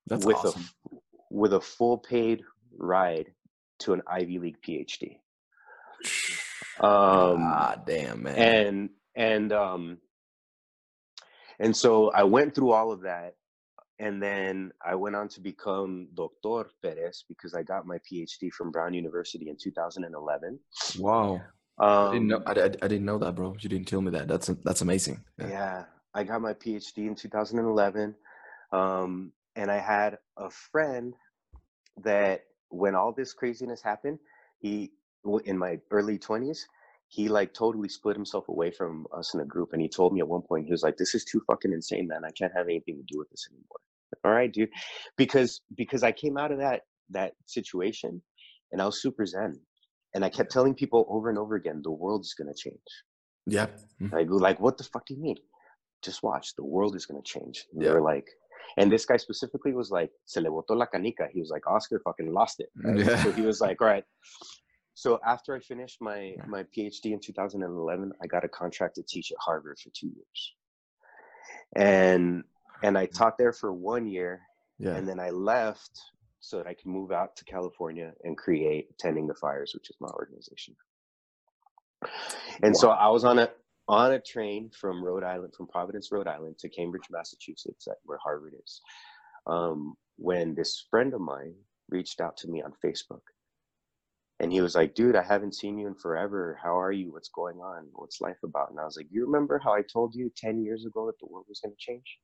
[0.07, 0.63] That's with awesome.
[0.93, 0.97] a
[1.31, 2.43] with a full paid
[2.77, 3.33] ride
[3.81, 5.19] to an Ivy League PhD.
[6.79, 8.37] Um, ah, damn man.
[8.37, 9.99] And and um,
[11.59, 13.35] and so I went through all of that,
[13.99, 18.71] and then I went on to become Doctor Perez because I got my PhD from
[18.71, 20.59] Brown University in 2011.
[20.99, 21.41] Wow.
[21.79, 22.43] Um, I didn't know.
[22.47, 23.55] I, I, I, didn't know that, bro.
[23.61, 24.29] You didn't tell me that.
[24.29, 25.23] That's that's amazing.
[25.39, 25.49] Yeah.
[25.49, 25.85] yeah,
[26.15, 28.15] I got my PhD in 2011.
[28.73, 31.15] Um, and I had a friend
[32.03, 34.19] that when all this craziness happened,
[34.59, 34.93] he
[35.45, 36.61] in my early 20s,
[37.09, 40.21] he like totally split himself away from us in a group and he told me
[40.21, 42.67] at one point he was like this is too fucking insane man i can't have
[42.67, 43.81] anything to do with this anymore
[44.25, 44.71] all right dude
[45.17, 48.21] because because i came out of that that situation
[48.73, 49.55] and i was super zen
[50.15, 52.81] and i kept telling people over and over again the world is going to change
[53.47, 53.67] yeah
[54.01, 54.15] mm-hmm.
[54.15, 55.37] like like what the fuck do you mean
[56.03, 57.91] just watch the world is going to change and yeah.
[57.91, 58.29] they're like
[58.77, 61.29] and this guy specifically was like, se le botó la canica.
[61.33, 62.69] He was like, Oscar fucking lost it.
[62.77, 62.97] Right?
[63.07, 63.23] Yeah.
[63.23, 64.05] So he was like, all right.
[64.97, 69.31] So after I finished my my PhD in 2011, I got a contract to teach
[69.31, 70.55] at Harvard for two years.
[71.77, 72.45] And
[72.83, 74.41] and I taught there for one year.
[74.79, 74.95] Yeah.
[74.95, 76.01] And then I left
[76.41, 79.97] so that I could move out to California and create Tending the Fires, which is
[80.01, 80.75] my organization.
[82.63, 82.81] And wow.
[82.81, 83.51] so I was on a
[83.89, 88.55] on a train from Rhode Island, from Providence, Rhode Island to Cambridge, Massachusetts, where Harvard
[88.65, 88.81] is,
[89.47, 91.55] um, when this friend of mine
[91.91, 93.21] reached out to me on Facebook.
[94.39, 96.59] And he was like, dude, I haven't seen you in forever.
[96.63, 97.13] How are you?
[97.13, 97.87] What's going on?
[97.95, 98.71] What's life about?
[98.71, 101.27] And I was like, you remember how I told you 10 years ago that the
[101.27, 102.19] world was going to change?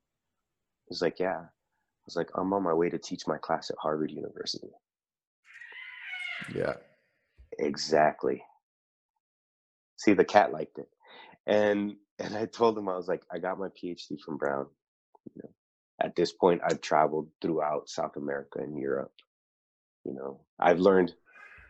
[0.89, 1.41] He's like, yeah.
[1.41, 4.69] I was like, I'm on my way to teach my class at Harvard University.
[6.55, 6.75] Yeah.
[7.59, 8.43] Exactly.
[9.97, 10.89] See, the cat liked it
[11.47, 14.67] and and I told him I was like, I got my PhD from Brown.
[15.35, 15.51] You know,
[16.01, 19.13] at this point, I've traveled throughout South America and Europe.
[20.05, 21.15] You know, I've learned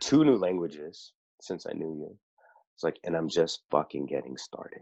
[0.03, 2.17] two new languages since I knew you.
[2.75, 4.81] It's like, and I'm just fucking getting started.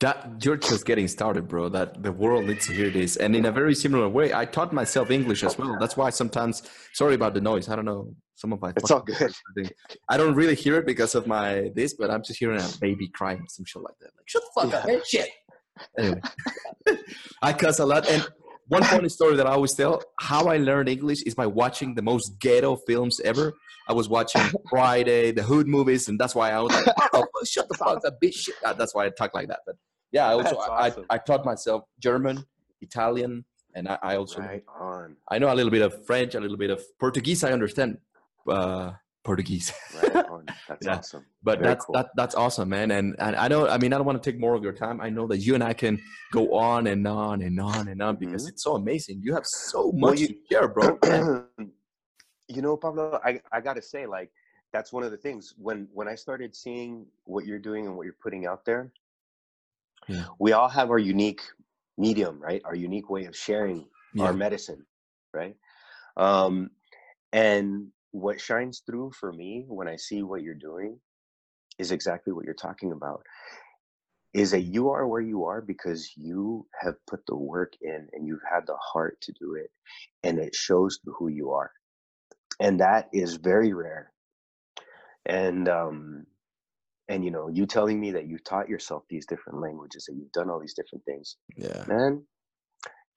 [0.00, 1.68] That you're just getting started, bro.
[1.68, 4.72] That the world needs to hear this, and in a very similar way, I taught
[4.72, 5.76] myself English as well.
[5.78, 6.62] That's why sometimes,
[6.92, 7.68] sorry about the noise.
[7.68, 8.72] I don't know some of my.
[8.76, 9.32] It's all good.
[10.08, 13.08] I don't really hear it because of my this, but I'm just hearing a baby
[13.08, 14.10] crying, some shit like that.
[14.16, 15.00] Like shut the fuck up, man.
[15.06, 15.30] Shit.
[15.96, 16.20] Anyway,
[17.42, 18.26] I cuss a lot, and
[18.68, 22.02] one funny story that I always tell: how I learned English is by watching the
[22.02, 23.54] most ghetto films ever.
[23.88, 27.68] I was watching Friday, the Hood movies, and that's why I was like, oh, "Shut
[27.68, 29.60] the fuck up, bitch!" That's why I talk like that.
[29.66, 29.76] But
[30.12, 31.06] yeah, I also awesome.
[31.10, 32.44] I, I taught myself German,
[32.80, 33.44] Italian,
[33.74, 34.62] and I, I also right.
[35.30, 37.44] I know a little bit of French, a little bit of Portuguese.
[37.44, 37.98] I understand
[38.48, 38.92] uh,
[39.24, 39.72] Portuguese.
[40.02, 40.12] right.
[40.68, 40.96] That's yeah.
[40.96, 41.24] awesome.
[41.42, 41.94] But Very that's cool.
[41.94, 42.90] that, that's awesome, man.
[42.90, 43.68] And, and I know.
[43.68, 45.00] I mean, I don't want to take more of your time.
[45.00, 46.00] I know that you and I can
[46.32, 48.50] go on and on and on and on because mm-hmm.
[48.50, 49.20] it's so amazing.
[49.22, 50.98] You have so much well, you, to share, bro.
[52.48, 54.30] you know, Pablo, I I gotta say, like,
[54.72, 58.04] that's one of the things when when I started seeing what you're doing and what
[58.04, 58.92] you're putting out there
[60.08, 60.24] yeah.
[60.38, 61.42] we all have our unique
[61.98, 64.24] medium right our unique way of sharing yeah.
[64.24, 64.84] our medicine
[65.32, 65.56] right
[66.16, 66.70] um
[67.32, 70.98] and what shines through for me when i see what you're doing
[71.78, 73.22] is exactly what you're talking about
[74.34, 78.26] is that you are where you are because you have put the work in and
[78.26, 79.70] you've had the heart to do it
[80.22, 81.70] and it shows who you are
[82.60, 84.12] and that is very rare
[85.26, 86.24] and um
[87.08, 90.32] and you know you telling me that you've taught yourself these different languages and you've
[90.32, 91.84] done all these different things yeah.
[91.86, 92.24] man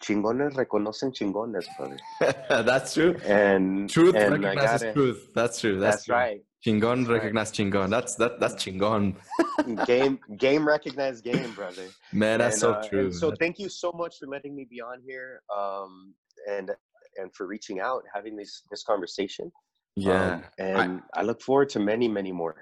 [0.03, 1.97] chingones reconocen chingones, brother.
[2.63, 3.15] that's true.
[3.25, 5.29] And truth and recognizes truth.
[5.33, 5.79] That's true.
[5.79, 6.15] That's, That's, true.
[6.15, 6.41] right.
[6.65, 7.33] Chingon That's right.
[7.33, 7.89] chingon.
[7.89, 9.15] That's that that's chingon.
[9.85, 11.87] game game recognized game, brother.
[12.11, 13.11] Man, that's And, so uh, true.
[13.11, 16.13] so thank you so much for letting me be on here, um,
[16.49, 16.71] and
[17.17, 19.51] and for reaching out, having this this conversation.
[19.95, 20.33] yeah.
[20.33, 22.55] Um, and I, look forward to many, many more.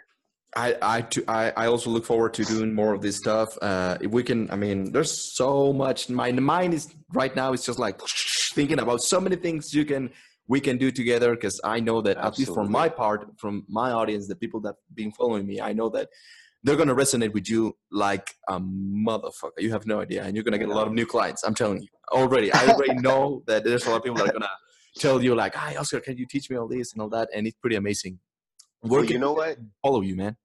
[0.56, 3.58] I I, too, I I also look forward to doing more of this stuff.
[3.62, 6.10] Uh, if we can, I mean, there's so much.
[6.10, 7.54] My mind is right now.
[7.54, 8.00] It's just like
[8.54, 10.12] thinking about so many things you can
[10.48, 11.32] we can do together.
[11.32, 14.76] Because I know that at least for my part, from my audience, the people that
[14.94, 16.10] been following me, I know that
[16.64, 19.60] they're gonna resonate with you like a motherfucker.
[19.60, 21.44] You have no idea, and you're gonna get a lot of new clients.
[21.44, 22.52] I'm telling you already.
[22.52, 24.50] I already know that there's a lot of people that are gonna
[24.98, 27.48] tell you like, "Hi, Oscar, can you teach me all this and all that?" And
[27.48, 28.20] it's pretty amazing.
[28.82, 29.58] Where Well, you know what?
[29.82, 30.36] follow you, man?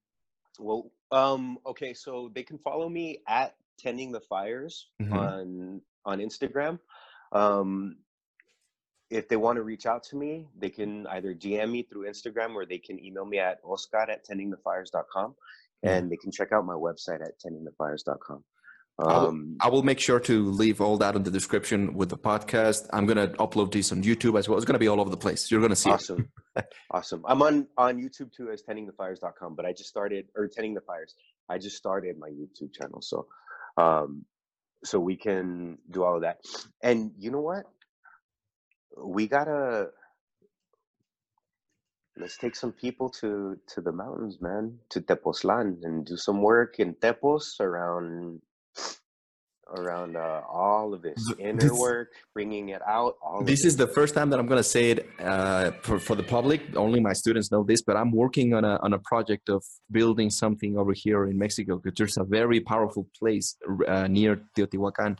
[0.58, 5.12] Well, um, okay, so they can follow me at tending the fires Mhm.
[5.12, 6.78] on on Instagram.
[7.32, 7.98] Um,
[9.10, 12.54] if they want to reach out to me, they can either DM me through Instagram
[12.54, 15.34] or they can email me at oscar at tendingthefires.com
[15.82, 18.42] and they can check out my website at tendingthefires.com.
[18.98, 22.08] I will- Um, I will make sure to leave all that in the description with
[22.08, 22.88] the podcast.
[22.92, 24.58] I'm gonna upload this on YouTube as well.
[24.58, 25.50] It's gonna be all over the place.
[25.50, 25.94] You're gonna see it.
[25.94, 26.28] awesome.
[26.90, 27.24] awesome.
[27.28, 31.14] I'm on on YouTube too as tendingthefires.com, but I just started or tending the fires.
[31.48, 33.00] I just started my YouTube channel.
[33.00, 33.28] So
[33.76, 34.24] um
[34.84, 36.40] so we can do all of that.
[36.82, 37.66] And you know what?
[38.96, 39.90] We gotta
[42.16, 46.80] let's take some people to to the mountains, man, to Tepoztlan and do some work
[46.80, 48.42] in Tepos around
[49.70, 53.16] around uh, all of this inner this- work, bringing it out.
[53.22, 56.22] All This is the first time that I'm gonna say it uh, for for the
[56.22, 56.60] public.
[56.76, 60.30] Only my students know this, but I'm working on a on a project of building
[60.30, 63.56] something over here in Mexico because there's a very powerful place
[63.86, 65.18] uh, near Teotihuacan,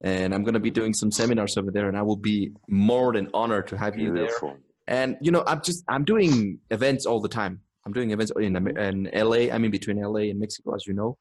[0.00, 3.28] and I'm gonna be doing some seminars over there, and I will be more than
[3.32, 4.26] honored to have you there.
[4.86, 7.54] and you know i'm just i'm doing events all the time
[7.86, 8.54] i'm doing events in,
[8.86, 11.16] in la i'm in between la and mexico as you know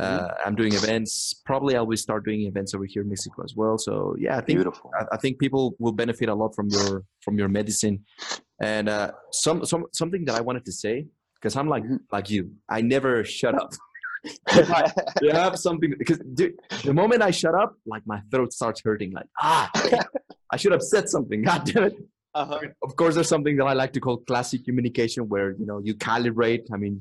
[0.00, 1.34] uh, i'm doing events.
[1.44, 3.76] Probably i'll start doing events over here in mexico as well.
[3.78, 4.90] So yeah i think Beautiful.
[4.98, 8.04] I, I think people will benefit a lot from your from your medicine.
[8.60, 11.06] And uh, some some something that i wanted to say
[11.36, 11.98] because i'm like Mhm.
[12.10, 12.42] like you.
[12.68, 13.70] I never shut up.
[15.20, 16.54] You have something because dude,
[16.84, 19.68] the moment i shut up like my throat starts hurting like ah
[20.52, 21.42] i should have said something.
[21.50, 21.96] God damn it.
[22.34, 22.60] Uh-huh.
[22.86, 25.94] of course there's something that i like to call classic communication where you know you
[25.94, 26.64] calibrate.
[26.72, 26.94] I mean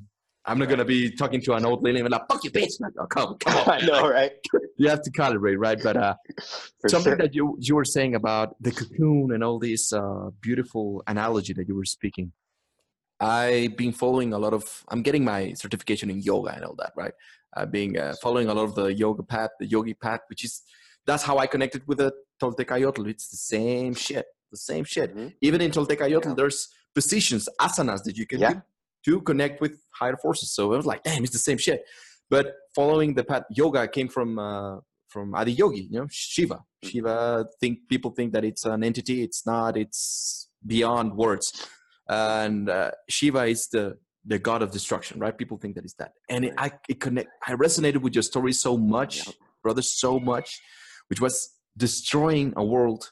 [0.46, 2.74] i'm not going to be talking to an old lady and like fuck you bitch
[2.80, 4.32] like, oh, come, come on I know, right?
[4.78, 6.16] you have to calibrate right but uh
[6.88, 7.18] something sure.
[7.18, 11.68] that you you were saying about the cocoon and all this uh beautiful analogy that
[11.68, 12.32] you were speaking
[13.20, 16.92] i've been following a lot of i'm getting my certification in yoga and all that
[16.96, 17.14] right
[17.56, 20.64] i've been uh, following a lot of the yoga path the yogi path which is
[21.06, 22.12] that's how i connected with the
[22.42, 25.34] toltecayotl it's the same shit the same shit Mhm.
[25.42, 26.34] even in Toltecayotl, Yeah.
[26.34, 28.54] there's positions, asanas that you can Yeah.
[28.54, 28.62] do
[29.06, 30.54] to connect with higher forces.
[30.54, 31.84] So I was like, damn, it's the same shit.
[32.30, 34.78] But following the path, yoga came from uh,
[35.10, 36.56] from Adi Yogi, you know, Shiva.
[36.56, 36.90] Mm-hmm.
[36.90, 39.24] Shiva think people think that it's an entity.
[39.24, 39.78] It's not.
[39.78, 41.68] It's beyond words.
[42.08, 45.38] And uh, Shiva is the the god of destruction, right?
[45.38, 46.14] People think that it's that.
[46.30, 47.30] And it, I it connect.
[47.46, 49.28] I resonated with your story so much,
[49.64, 50.62] brother, so much,
[51.10, 53.12] which was destroying a world,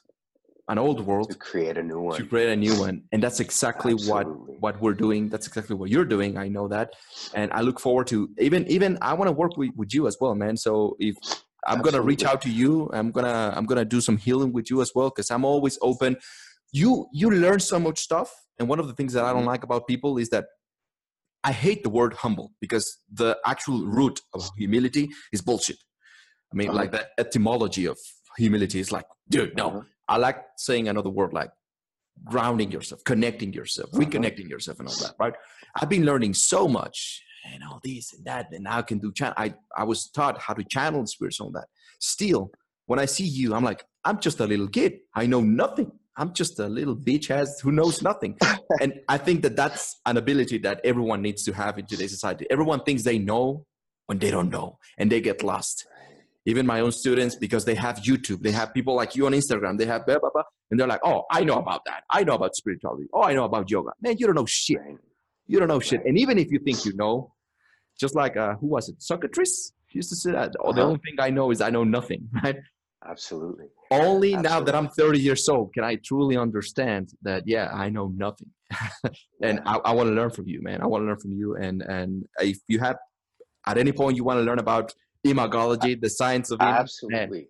[0.72, 2.16] an old world to create a new one.
[2.18, 2.96] to create a new one.
[3.12, 4.56] And that's exactly what Absolutely.
[4.64, 5.22] what we're doing.
[5.32, 6.32] That's exactly what you're doing.
[6.44, 6.88] I know that.
[7.38, 8.18] And i look forward to
[8.48, 10.54] even even i want to work with, with you as well man.
[10.66, 10.72] So
[11.08, 11.14] if
[11.70, 14.78] i'm gonna reach out to you i'm gonna i'm gonna do some healing with you
[14.84, 16.12] as well because i'm always open.
[16.80, 16.90] You
[17.20, 18.28] you learn so much stuff.
[18.58, 19.54] And one of the things that i don't Mhm.
[19.54, 20.44] like about people is that
[21.50, 22.86] i hate the word humble because
[23.22, 25.78] the actual root of humility is bullshit.
[26.52, 26.80] I mean Uh-huh.
[26.80, 27.98] like the etymology of
[28.42, 29.66] humility is like dude no.
[29.68, 29.82] Uh-huh.
[30.10, 31.50] I like saying another word like
[32.24, 34.02] grounding yourself, connecting yourself, Uh-huh.
[34.02, 35.14] reconnecting yourself, and all that.
[35.18, 35.34] Right?
[35.76, 39.10] I've been learning so much and all this and that, and now I can do.
[39.12, 41.68] Chan- I I was taught how to channel spirits and all that.
[42.00, 42.50] Still,
[42.86, 44.92] when I see you, I'm like, I'm just a little kid.
[45.14, 45.90] I know nothing.
[46.20, 48.32] I'm just a little bitch ass who knows nothing.
[48.82, 52.44] and I think that that's an ability that everyone needs to have in today's society.
[52.50, 53.64] Everyone thinks they know
[54.06, 54.68] when they don't know,
[54.98, 55.86] and they get lost
[56.46, 59.76] even my own students because they have youtube they have people like you on instagram
[59.78, 62.02] they have blah, blah, blah, and they're like oh i know about that.
[62.10, 63.06] I know about spirituality.
[63.12, 63.90] Oh i know about yoga.
[64.02, 64.78] Man you don't know shit.
[65.46, 66.00] You don't know shit.
[66.06, 67.32] And even if you think you know
[68.00, 68.96] just like uh, who was it?
[69.02, 70.52] Socrates she used to say that.
[70.60, 70.86] Oh, the Uh-huh.
[70.88, 72.56] only thing i know is i know nothing right?
[73.12, 73.66] Absolutely.
[73.90, 78.06] only now that i'm 30 years old can i truly understand that yeah i know
[78.26, 78.50] nothing.
[79.42, 79.72] And Yeah.
[79.72, 80.80] i, I want to learn from you man.
[80.82, 81.56] I want to learn from you.
[81.56, 82.10] And and
[82.52, 82.96] if you have
[83.66, 84.92] at any point you want to learn about
[85.26, 87.48] imagology the science of image, Absolutely.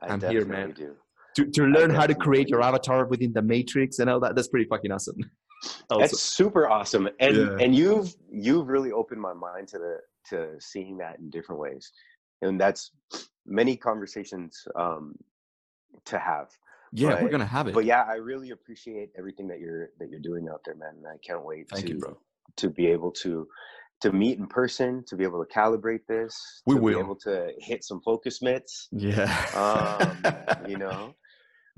[0.00, 0.72] I I'm here, definitely man.
[0.72, 0.96] do.
[1.36, 4.34] to, to learn how to create your avatar within the matrix and all that.
[4.34, 5.16] That's pretty fucking awesome.
[5.88, 7.08] That's super awesome.
[7.20, 7.56] And yeah.
[7.60, 9.98] and you've you've really opened my mind to the
[10.30, 11.92] to seeing that in different ways.
[12.42, 12.90] And that's
[13.46, 15.14] many conversations um
[16.06, 16.48] to have.
[16.92, 17.74] Yeah, but, we're gonna have it.
[17.74, 20.94] But yeah, I really appreciate everything that you're that you're doing out there, man.
[20.96, 22.18] And I can't wait Thank to you, bro.
[22.56, 23.46] to be able to
[24.02, 26.94] to meet in person, to be able to calibrate this, we to will.
[26.94, 28.88] be able to hit some focus mitts.
[28.92, 29.30] Yeah.
[29.54, 31.14] um, you know.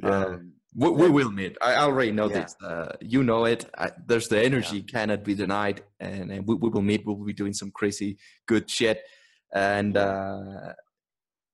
[0.03, 0.25] Yeah.
[0.25, 1.57] Um, we, we, will meet.
[1.63, 2.41] I already know yeah.
[2.41, 2.57] this.
[2.63, 3.71] Uh, you know it.
[3.79, 4.85] I, there's the energy yeah.
[4.91, 7.07] cannot be denied, and, and we, we, will meet.
[7.07, 9.03] We'll be doing some crazy good shit,
[9.55, 10.73] and uh,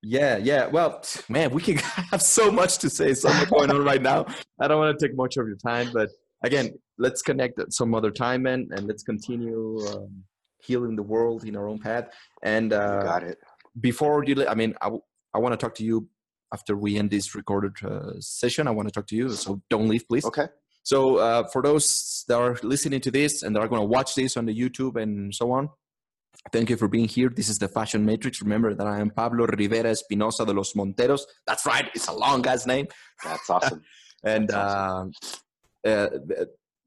[0.03, 0.67] yeah, yeah.
[0.67, 1.77] Well, man, we can
[2.11, 4.27] have so much to say, so much going on right now.
[4.59, 6.09] I don't want to take much of your time, but
[6.43, 10.25] again, let's connect at some other time, man, and let's continue um,
[10.63, 12.09] healing the world in our own path.
[12.43, 13.39] And uh, got it.
[13.81, 14.91] Before you, I mean, I,
[15.35, 16.09] I want to talk to you
[16.53, 18.67] after we end this recorded uh, session.
[18.67, 20.25] I want to talk to you, so don't leave, please.
[20.25, 20.47] Okay.
[20.83, 24.15] So uh, for those that are listening to this and that are going to watch
[24.15, 25.69] this on the YouTube and so on,
[26.53, 27.29] thank you for being here.
[27.29, 28.41] This is the Fashion Matrix.
[28.43, 31.23] Remember that I am Pablo Rivera Espinosa de los Monteros.
[31.47, 31.89] That's right.
[31.95, 32.89] It's a long guy's name.
[33.23, 33.83] That's awesome.
[34.25, 35.13] and That's awesome.
[35.87, 36.45] Uh, uh,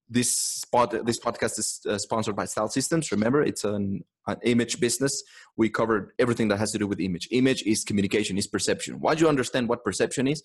[0.09, 3.11] this spot this podcast is uh, sponsored by style systems.
[3.11, 5.23] Remember it's an, an, image business.
[5.57, 7.27] We covered everything that has to do with image.
[7.31, 8.99] Image is communication is perception.
[8.99, 10.43] Once you understand what perception is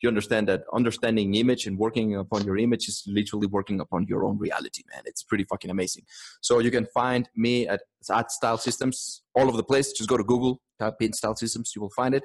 [0.00, 4.24] you understand that understanding image and working upon your image is literally working upon your
[4.24, 5.02] own reality man.
[5.04, 6.04] It's pretty fucking amazing.
[6.40, 9.92] So you can find me at, at style systems all over the place.
[9.92, 12.22] Just go to google type in style systems you will find it.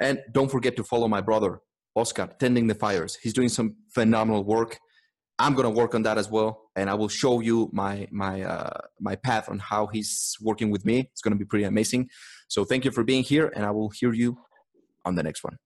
[0.00, 1.60] And don't forget to follow my brother
[1.96, 3.16] oscar tending the fires.
[3.16, 4.78] He's doing some phenomenal work
[5.38, 8.80] I'm to work on that as well, and I will show you my my uh,
[9.00, 11.10] my path on how he's working with me.
[11.12, 12.08] It's to be pretty amazing.
[12.48, 14.38] So thank you for being here, and I will hear you
[15.04, 15.58] on the next one.